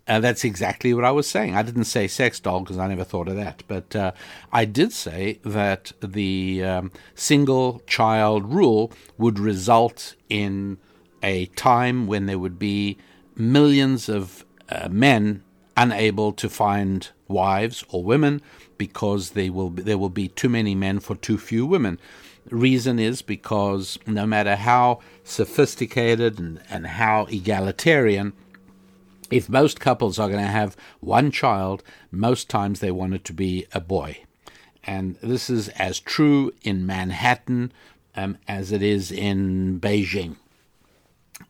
[0.07, 1.55] uh, that's exactly what I was saying.
[1.55, 4.13] I didn't say sex doll because I never thought of that, but uh,
[4.53, 10.79] I did say that the um, single child rule would result in
[11.23, 12.99] a time when there would be
[13.35, 15.43] millions of uh, men
[15.77, 18.43] unable to find wives or women
[18.77, 21.99] because they will be, there will be too many men for too few women.
[22.51, 28.33] Reason is because no matter how sophisticated and, and how egalitarian,
[29.31, 33.33] if most couples are going to have one child, most times they want it to
[33.33, 34.19] be a boy.
[34.85, 37.73] And this is as true in Manhattan
[38.17, 40.37] um, as it is in Beijing.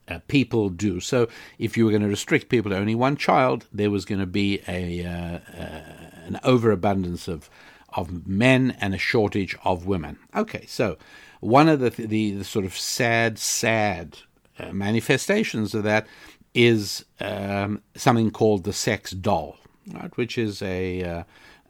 [0.07, 1.01] Uh, people do.
[1.01, 1.29] So,
[1.59, 4.27] if you were going to restrict people to only one child, there was going to
[4.27, 5.83] be a uh, uh,
[6.27, 7.51] an overabundance of
[7.97, 10.19] of men and a shortage of women.
[10.35, 10.97] Okay, so
[11.41, 14.19] one of the the, the sort of sad, sad
[14.59, 16.07] uh, manifestations of that
[16.55, 19.57] is um, something called the sex doll,
[19.93, 21.23] right, which is a uh,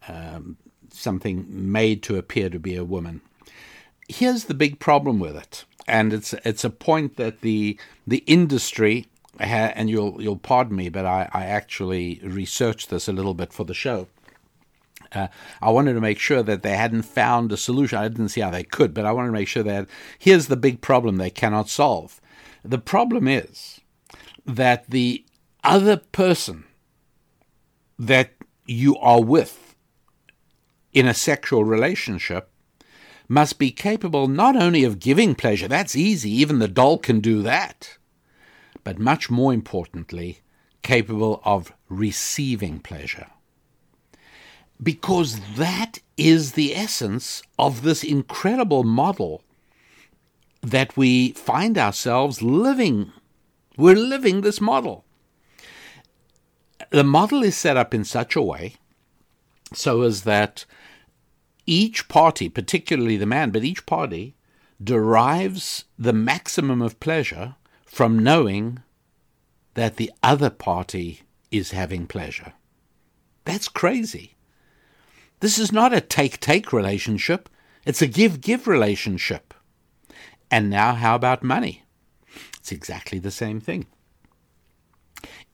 [0.08, 0.56] um,
[0.90, 3.20] something made to appear to be a woman.
[4.08, 9.06] Here's the big problem with it, and it's it's a point that the the industry
[9.40, 13.64] and you'll you'll pardon me, but I, I actually researched this a little bit for
[13.64, 14.06] the show.
[15.14, 15.28] Uh,
[15.62, 17.98] I wanted to make sure that they hadn't found a solution.
[17.98, 19.88] I didn't see how they could, but I wanted to make sure that
[20.18, 22.20] here's the big problem they cannot solve.
[22.64, 23.80] The problem is
[24.46, 25.24] that the
[25.62, 26.64] other person
[27.98, 28.32] that
[28.66, 29.74] you are with
[30.92, 32.50] in a sexual relationship
[33.28, 37.42] must be capable not only of giving pleasure, that's easy, even the doll can do
[37.42, 37.98] that,
[38.82, 40.40] but much more importantly,
[40.82, 43.28] capable of receiving pleasure.
[44.82, 49.42] Because that is the essence of this incredible model
[50.62, 53.12] that we find ourselves living.
[53.76, 55.04] We're living this model.
[56.90, 58.76] The model is set up in such a way
[59.76, 60.64] so as that
[61.66, 64.34] each party, particularly the man, but each party
[64.82, 67.56] derives the maximum of pleasure
[67.86, 68.82] from knowing
[69.74, 72.52] that the other party is having pleasure.
[73.44, 74.33] That's crazy.
[75.40, 77.48] This is not a take take relationship,
[77.84, 79.54] it's a give give relationship.
[80.50, 81.82] And now, how about money?
[82.58, 83.86] It's exactly the same thing.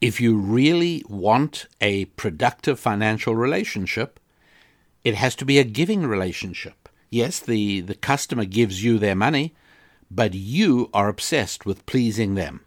[0.01, 4.21] If you really want a productive financial relationship,
[5.05, 6.89] it has to be a giving relationship.
[7.11, 9.55] Yes, the, the customer gives you their money,
[10.11, 12.65] but you are obsessed with pleasing them.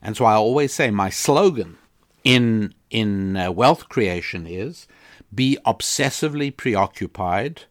[0.00, 1.78] And so I always say my slogan
[2.24, 4.86] in in uh, wealth creation is
[5.34, 7.62] be obsessively preoccupied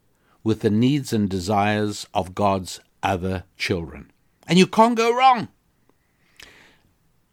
[0.43, 4.11] with the needs and desires of God's other children.
[4.47, 5.49] And you can't go wrong.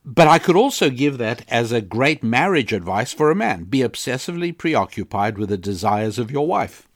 [0.04, 3.64] But I could also give that as a great marriage advice for a man.
[3.64, 6.86] Be obsessively preoccupied with the desires of your wife.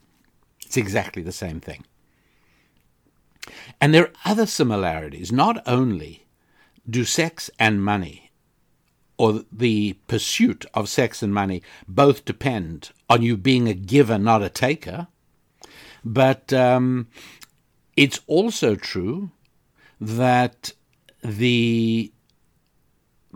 [0.66, 1.84] It's exactly the same thing.
[3.80, 5.32] And there are other similarities.
[5.32, 6.26] Not only
[6.88, 8.27] do sex and money,
[9.19, 14.43] or the pursuit of sex and money, both depend on you being a giver, not
[14.43, 15.09] a taker,
[16.05, 17.09] but um,
[17.97, 19.31] it's also true
[20.01, 20.73] that
[21.23, 22.12] the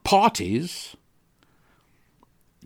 [0.05, 0.97] parties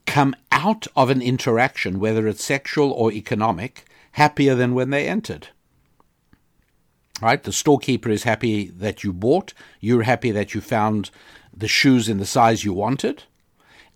[0.05, 5.49] come out of an interaction, whether it's sexual or economic, happier than when they entered.
[7.21, 7.43] Right?
[7.43, 11.11] The storekeeper is happy that you bought, you're happy that you found
[11.57, 13.25] the shoes in the size you wanted,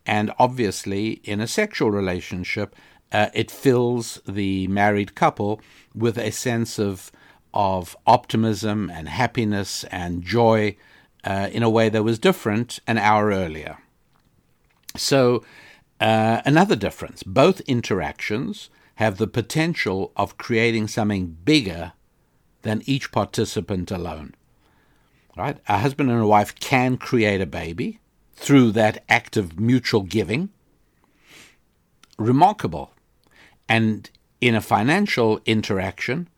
[0.07, 2.75] and obviously, in a sexual relationship,
[3.13, 5.61] uh, it fills the married couple
[5.95, 7.11] with a sense of
[7.53, 10.77] of optimism and happiness and joy
[11.25, 13.79] uh, in a way that was different an hour earlier.
[14.97, 15.45] So,
[16.01, 21.93] uh, another difference both interactions have the potential of creating something bigger
[22.63, 24.35] than each participant alone.
[25.41, 25.57] Right?
[25.71, 27.99] A husband and a wife can create a baby
[28.35, 30.51] through that act of mutual giving.
[32.19, 32.93] Remarkable.
[33.67, 34.11] And
[34.43, 36.29] in a financial interaction,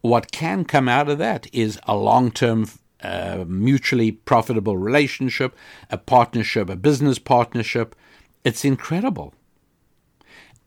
[0.00, 2.68] what can come out of that is a long term
[3.02, 5.56] uh, mutually profitable relationship,
[5.90, 7.96] a partnership, a business partnership.
[8.44, 9.34] It's incredible.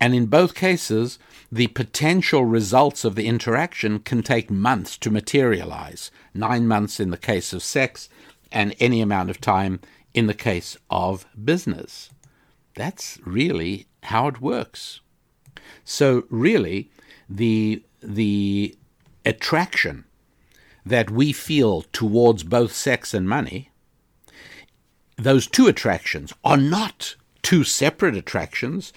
[0.03, 1.17] And in both cases,
[1.49, 7.17] the potential results of the interaction can take months to materialize nine months in the
[7.17, 8.09] case of sex,
[8.51, 9.79] and any amount of time
[10.13, 12.09] in the case of business.
[12.75, 14.99] That's really how it works.
[15.85, 16.91] So, really,
[17.29, 18.75] the, the
[19.25, 20.03] attraction
[20.85, 23.69] that we feel towards both sex and money,
[25.15, 28.91] those two attractions are not two separate attractions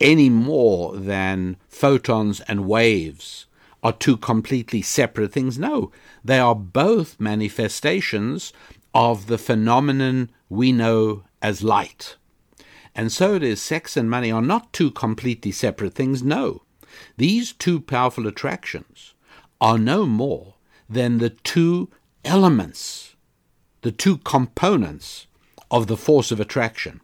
[0.00, 3.46] any more than photons and waves
[3.82, 5.58] are two completely separate things.
[5.58, 5.90] No,
[6.24, 8.52] they are both manifestations
[8.94, 12.16] of the phenomenon we know as light.
[12.94, 16.22] And so it is, sex and money are not two completely separate things.
[16.22, 16.62] No,
[17.16, 19.14] these two powerful attractions
[19.60, 20.54] are no more
[20.88, 21.88] than the two
[22.24, 23.14] elements,
[23.82, 25.26] the two components
[25.70, 27.00] of the force of attraction.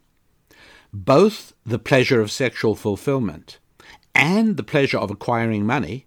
[0.98, 3.58] Both the pleasure of sexual fulfillment
[4.14, 6.06] and the pleasure of acquiring money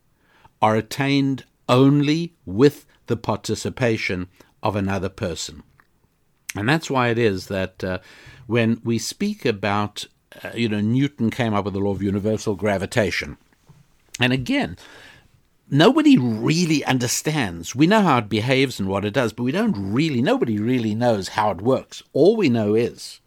[0.63, 4.29] are attained only with the participation
[4.63, 5.61] of another person.
[6.55, 7.99] And that's why it is that uh,
[8.47, 10.07] when we speak about,
[10.43, 13.37] uh, you know, Newton came up with the law of universal gravitation.
[14.19, 14.75] And again,
[15.69, 17.75] nobody really understands.
[17.75, 20.95] We know how it behaves and what it does, but we don't really, nobody really
[20.95, 22.01] knows how it works.
[22.11, 23.19] All we know is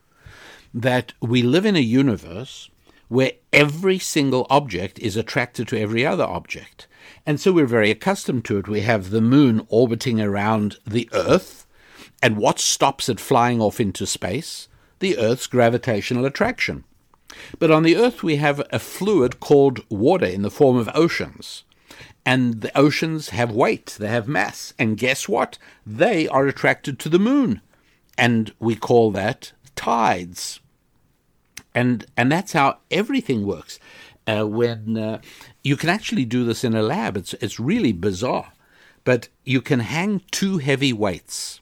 [0.75, 2.71] that we live in a universe
[3.09, 6.87] where every single object is attracted to every other object.
[7.27, 8.69] And so we're very accustomed to it.
[8.69, 11.67] We have the moon orbiting around the Earth,
[12.23, 14.69] and what stops it flying off into space?
[15.01, 16.85] The Earth's gravitational attraction.
[17.59, 21.65] But on the Earth, we have a fluid called water in the form of oceans.
[22.25, 24.73] And the oceans have weight, they have mass.
[24.79, 25.59] And guess what?
[25.85, 27.61] They are attracted to the moon.
[28.17, 30.61] And we call that tides.
[31.75, 33.79] And, and that's how everything works.
[34.27, 35.21] Uh, when uh,
[35.65, 38.53] you can actually do this in a lab, it's, it's really bizarre.
[39.05, 41.61] But you can hang two heavy weights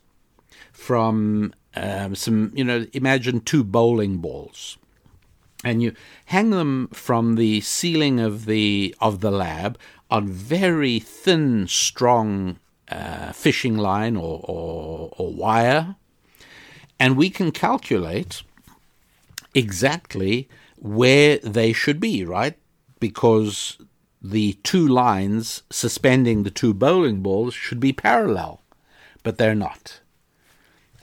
[0.72, 4.76] from um, some, you know, imagine two bowling balls
[5.64, 5.94] and you
[6.26, 9.78] hang them from the ceiling of the of the lab
[10.10, 12.58] on very thin, strong
[12.88, 15.94] uh, fishing line or, or, or wire,
[16.98, 18.42] and we can calculate
[19.54, 22.56] exactly where they should be, right?
[22.98, 23.78] Because
[24.22, 28.62] the two lines suspending the two bowling balls should be parallel,
[29.22, 30.00] but they're not.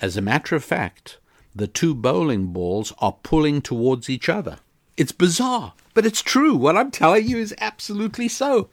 [0.01, 1.17] As a matter of fact,
[1.55, 4.59] the two bowling balls are pulling towards each other.
[4.95, 6.55] It's bizarre, but it's true.
[6.55, 8.69] What I'm telling you is absolutely so.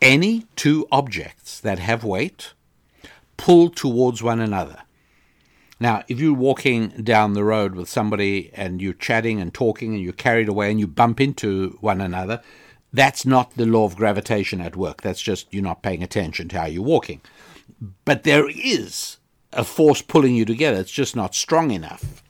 [0.00, 2.52] Any two objects that have weight
[3.38, 4.82] pull towards one another.
[5.80, 10.02] Now, if you're walking down the road with somebody and you're chatting and talking and
[10.02, 12.42] you're carried away and you bump into one another,
[12.92, 15.02] that's not the law of gravitation at work.
[15.02, 17.20] That's just you're not paying attention to how you're walking.
[18.04, 19.18] But there is
[19.52, 20.80] a force pulling you together.
[20.80, 22.22] It's just not strong enough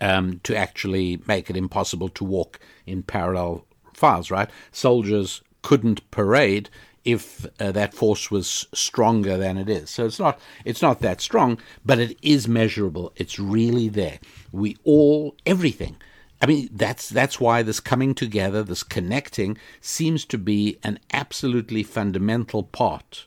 [0.00, 4.50] um, to actually make it impossible to walk in parallel files, right?
[4.72, 6.70] Soldiers couldn't parade
[7.08, 9.88] if uh, that force was stronger than it is.
[9.88, 13.12] So it's not it's not that strong, but it is measurable.
[13.16, 14.18] It's really there.
[14.52, 15.96] We all everything.
[16.42, 21.82] I mean that's that's why this coming together, this connecting seems to be an absolutely
[21.82, 23.26] fundamental part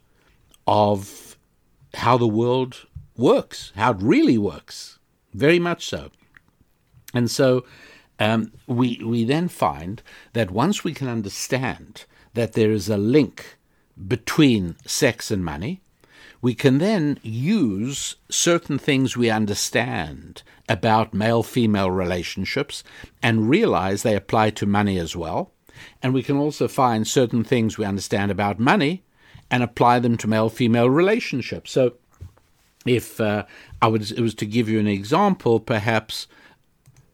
[0.67, 1.35] of
[1.95, 2.85] how the world
[3.17, 4.99] works, how it really works.
[5.33, 6.11] Very much so.
[7.15, 7.65] And so
[8.19, 10.03] um, we, we then find
[10.33, 12.05] that once we can understand
[12.35, 13.57] that there is a link
[14.07, 15.81] between sex and money,
[16.41, 22.83] we can then use certain things we understand about male female relationships
[23.21, 25.51] and realize they apply to money as well.
[26.01, 29.03] And we can also find certain things we understand about money
[29.49, 31.71] and apply them to male female relationships.
[31.71, 31.93] So
[32.85, 33.45] if uh,
[33.81, 36.27] I was, was to give you an example, perhaps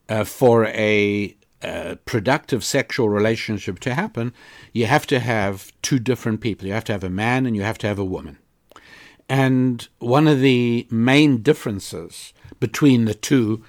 [0.10, 4.34] uh, for a uh, productive sexual relationship to happen,
[4.74, 6.68] you have to have two different people.
[6.68, 8.38] You have to have a man and you have to have a woman.
[9.30, 13.64] And one of the main differences between the two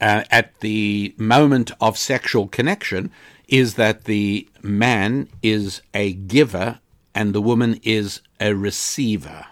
[0.00, 3.10] uh, at the moment of sexual connection
[3.48, 6.80] is that the man is a giver
[7.14, 9.46] and the woman is a receiver.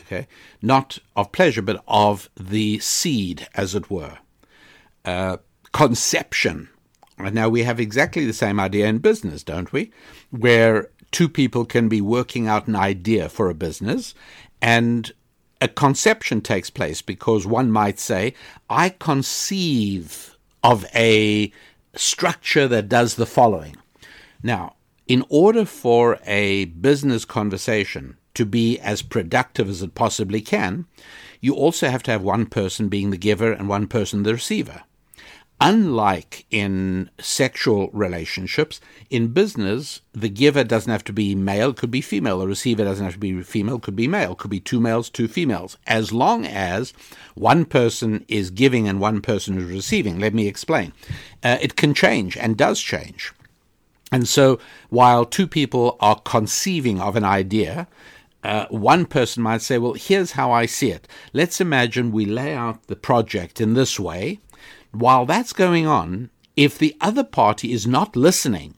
[0.00, 0.26] Okay?
[0.62, 4.18] Not of pleasure, but of the seed, as it were.
[5.04, 5.36] Uh,
[5.72, 6.70] conception.
[7.18, 9.90] And now we have exactly the same idea in business, don't we?
[10.30, 14.14] Where two people can be working out an idea for a business
[14.60, 15.10] and
[15.60, 18.34] a conception takes place because one might say,
[18.70, 21.52] I conceive of a
[21.94, 23.76] structure that does the following.
[24.42, 24.76] Now,
[25.06, 30.86] in order for a business conversation to be as productive as it possibly can,
[31.40, 34.82] you also have to have one person being the giver and one person the receiver.
[35.60, 38.80] Unlike in sexual relationships,
[39.10, 42.38] in business, the giver doesn't have to be male, could be female.
[42.38, 45.26] The receiver doesn't have to be female, could be male, could be two males, two
[45.26, 46.92] females, as long as
[47.34, 50.20] one person is giving and one person is receiving.
[50.20, 50.92] Let me explain.
[51.42, 53.32] Uh, it can change and does change.
[54.12, 54.60] And so,
[54.90, 57.88] while two people are conceiving of an idea,
[58.44, 61.08] uh, one person might say, Well, here's how I see it.
[61.32, 64.38] Let's imagine we lay out the project in this way.
[64.92, 68.74] While that's going on, if the other party is not listening,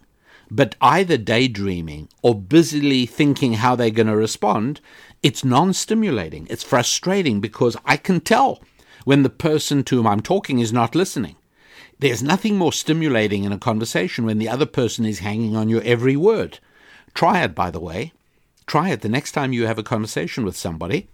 [0.51, 4.81] but either daydreaming or busily thinking how they're going to respond,
[5.23, 6.47] it's non stimulating.
[6.51, 8.61] It's frustrating because I can tell
[9.05, 11.37] when the person to whom I'm talking is not listening.
[12.01, 15.83] There's nothing more stimulating in a conversation when the other person is hanging on your
[15.83, 16.59] every word.
[17.15, 18.13] Try it, by the way.
[18.67, 21.09] Try it the next time you have a conversation with somebody.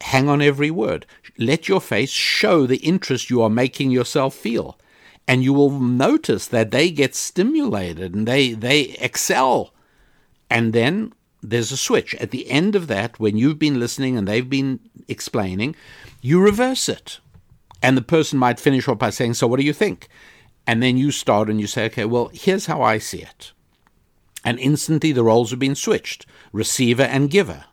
[0.00, 1.06] Hang on every word.
[1.38, 4.78] Let your face show the interest you are making yourself feel.
[5.26, 9.74] And you will notice that they get stimulated and they, they excel.
[10.48, 11.12] And then
[11.42, 12.14] there's a switch.
[12.16, 15.76] At the end of that, when you've been listening and they've been explaining,
[16.20, 17.20] you reverse it.
[17.82, 20.08] And the person might finish off by saying, So what do you think?
[20.66, 23.52] And then you start and you say, Okay, well, here's how I see it.
[24.44, 27.66] And instantly the roles have been switched receiver and giver.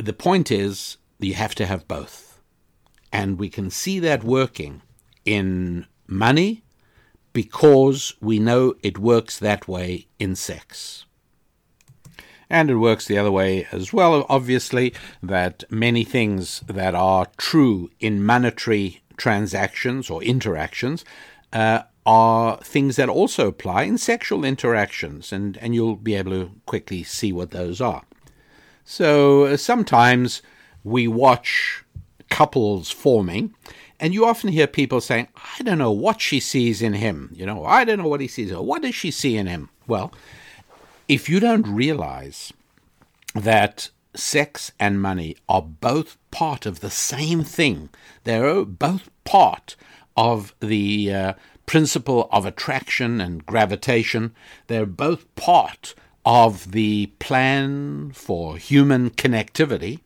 [0.00, 2.40] The point is, you have to have both.
[3.12, 4.80] And we can see that working
[5.26, 6.62] in money
[7.34, 11.04] because we know it works that way in sex.
[12.48, 17.90] And it works the other way as well, obviously, that many things that are true
[18.00, 21.04] in monetary transactions or interactions
[21.52, 26.50] uh, are things that also apply in sexual interactions, and, and you'll be able to
[26.64, 28.04] quickly see what those are.
[28.90, 30.42] So uh, sometimes
[30.82, 31.84] we watch
[32.28, 33.54] couples forming,
[34.00, 37.30] and you often hear people saying, I don't know what she sees in him.
[37.32, 38.50] You know, I don't know what he sees.
[38.50, 39.70] Or what does she see in him?
[39.86, 40.12] Well,
[41.06, 42.52] if you don't realize
[43.32, 47.90] that sex and money are both part of the same thing.
[48.24, 49.76] They're both part
[50.16, 51.32] of the uh,
[51.64, 54.34] principle of attraction and gravitation.
[54.66, 55.94] They're both part
[56.24, 60.00] of the plan for human connectivity.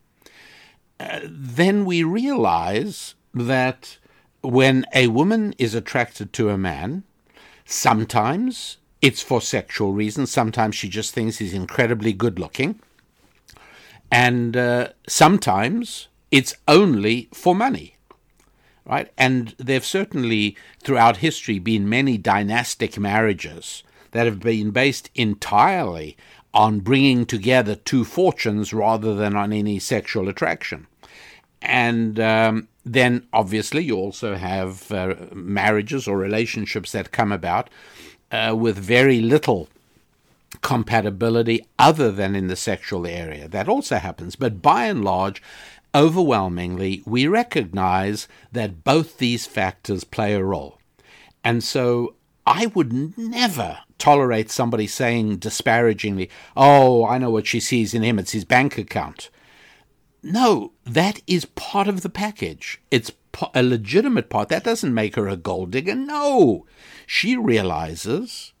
[0.99, 3.97] Uh, then we realize that
[4.41, 7.03] when a woman is attracted to a man,
[7.65, 12.79] sometimes it's for sexual reasons, sometimes she just thinks he's incredibly good looking,
[14.11, 17.95] and uh, sometimes it's only for money
[18.85, 19.11] right?
[19.17, 23.83] And there have certainly throughout history been many dynastic marriages
[24.15, 26.15] that have been based entirely
[26.53, 30.87] on bringing together two fortunes rather than on any sexual attraction.
[31.61, 37.69] And um, then obviously you also have uh, marriages or relationships that come about
[38.31, 39.67] uh, with very little
[40.61, 43.49] compatibility other than in the sexual area.
[43.49, 44.37] That also happens.
[44.37, 45.43] But by and large,
[45.93, 50.79] overwhelmingly, we recognize that both these factors play a role.
[51.43, 52.15] And so
[52.45, 58.19] I would never tolerate somebody saying disparagingly, Oh, I know what she sees in him,
[58.19, 59.29] it's his bank account.
[60.21, 62.81] No, that is part of the package.
[62.89, 63.11] It's
[63.53, 64.49] a legitimate part.
[64.49, 65.95] That doesn't make her a gold digger.
[65.95, 66.65] No.
[67.05, 68.53] She realizes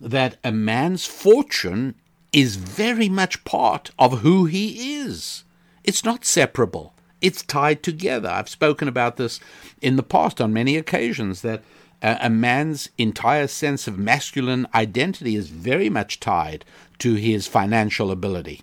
[0.00, 1.94] that a man's fortune
[2.32, 5.44] is very much part of who he is.
[5.84, 6.94] It's not separable.
[7.20, 8.28] It's tied together.
[8.28, 9.38] I've spoken about this
[9.80, 11.62] in the past on many occasions that
[12.02, 16.64] a, man's entire sense of masculine identity is very much tied
[16.98, 18.62] to his financial ability.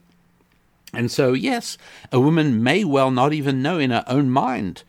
[0.93, 1.77] And so, yes,
[2.11, 4.83] a woman may well not even know in her own mind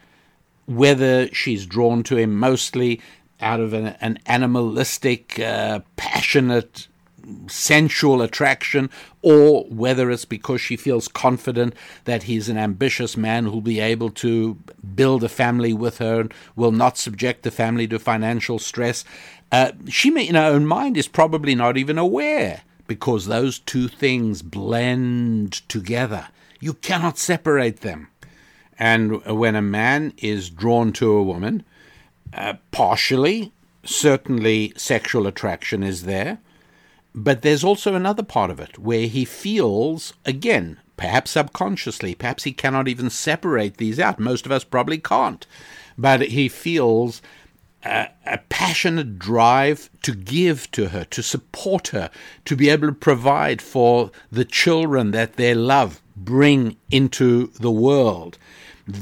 [0.66, 3.00] whether she's drawn to him mostly
[3.40, 6.88] out of an, an animalistic, uh, passionate,
[7.48, 8.90] sensual attraction,
[9.22, 11.74] or whether it's because she feels confident
[12.04, 14.56] that he's an ambitious man who'll be able to
[14.94, 19.04] build a family with her and will not subject the family to financial stress.
[19.52, 23.88] Uh, she, may, in her own mind, is probably not even aware because those two
[23.88, 26.28] things blend together.
[26.60, 28.08] You cannot separate them.
[28.78, 31.64] And when a man is drawn to a woman,
[32.32, 33.52] uh, partially,
[33.84, 36.38] certainly sexual attraction is there,
[37.14, 42.52] but there's also another part of it where he feels, again, perhaps subconsciously, perhaps he
[42.52, 44.20] cannot even separate these out.
[44.20, 45.46] Most of us probably can't.
[45.98, 47.20] But he feels
[47.84, 52.10] a, a passionate drive to give to her, to support her,
[52.44, 58.38] to be able to provide for the children that their love bring into the world.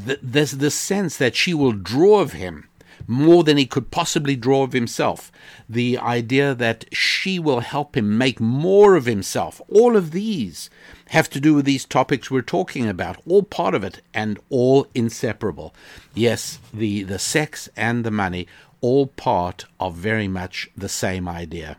[0.06, 2.68] Th- There's the sense that she will draw of him
[3.08, 5.32] more than he could possibly draw of himself.
[5.68, 9.60] The idea that she will help him make more of himself.
[9.68, 10.68] All of these
[11.08, 14.86] have to do with these topics we're talking about, all part of it and all
[14.94, 15.74] inseparable.
[16.14, 18.46] Yes, the, the sex and the money,
[18.82, 21.78] all part of very much the same idea.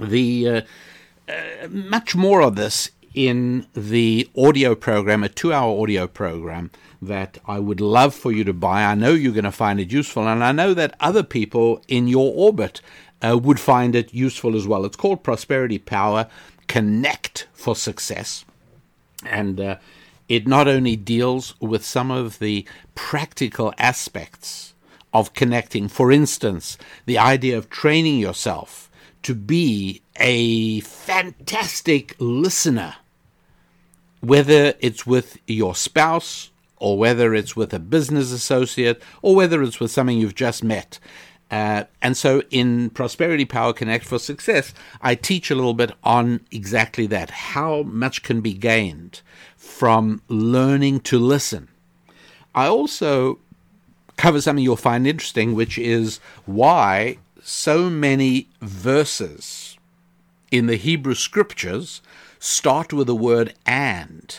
[0.00, 0.60] The uh,
[1.28, 6.70] uh, much more of this in the audio program, a two hour audio program
[7.00, 8.84] that I would love for you to buy.
[8.84, 12.08] I know you're going to find it useful, and I know that other people in
[12.08, 12.80] your orbit
[13.22, 14.84] uh, would find it useful as well.
[14.84, 16.28] It's called Prosperity Power
[16.68, 18.44] Connect for Success.
[19.24, 19.76] And uh,
[20.28, 24.74] it not only deals with some of the practical aspects
[25.12, 26.76] of connecting, for instance,
[27.06, 28.90] the idea of training yourself
[29.22, 32.96] to be a fantastic listener
[34.24, 39.80] whether it's with your spouse or whether it's with a business associate or whether it's
[39.80, 40.98] with something you've just met.
[41.50, 46.40] Uh, and so in Prosperity Power Connect for Success, I teach a little bit on
[46.50, 49.20] exactly that how much can be gained
[49.56, 51.68] from learning to listen.
[52.54, 53.38] I also
[54.16, 59.76] cover something you'll find interesting, which is why so many verses
[60.50, 62.00] in the Hebrew scriptures
[62.38, 64.38] start with the word and,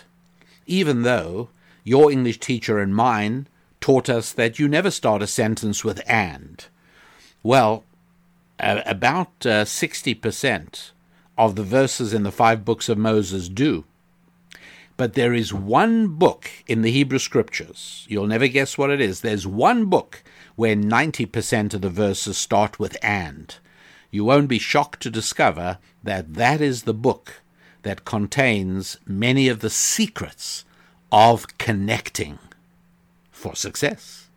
[0.66, 1.50] even though
[1.86, 3.48] your English teacher and mine
[3.80, 6.66] taught us that you never start a sentence with and.
[7.44, 7.86] Well,
[8.60, 10.92] uh, about uh, 60%
[11.38, 13.86] of the verses in the five books of Moses do.
[14.98, 19.22] But there is one book in the Hebrew scriptures, you'll never guess what it is.
[19.22, 20.24] There's one book
[20.56, 23.56] where 90% of the verses start with and.
[24.10, 27.42] You won't be shocked to discover that that is the book
[27.84, 30.65] that contains many of the secrets
[31.16, 32.38] of connecting
[33.32, 34.28] for success.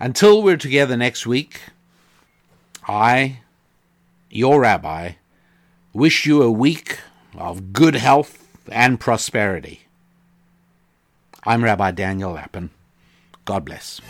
[0.00, 1.60] Until we're together next week,
[2.88, 3.38] I,
[4.30, 5.12] your rabbi,
[5.92, 6.98] wish you a week
[7.36, 9.82] of good health and prosperity.
[11.44, 12.70] I'm Rabbi Daniel Lapin.
[13.44, 14.00] God bless.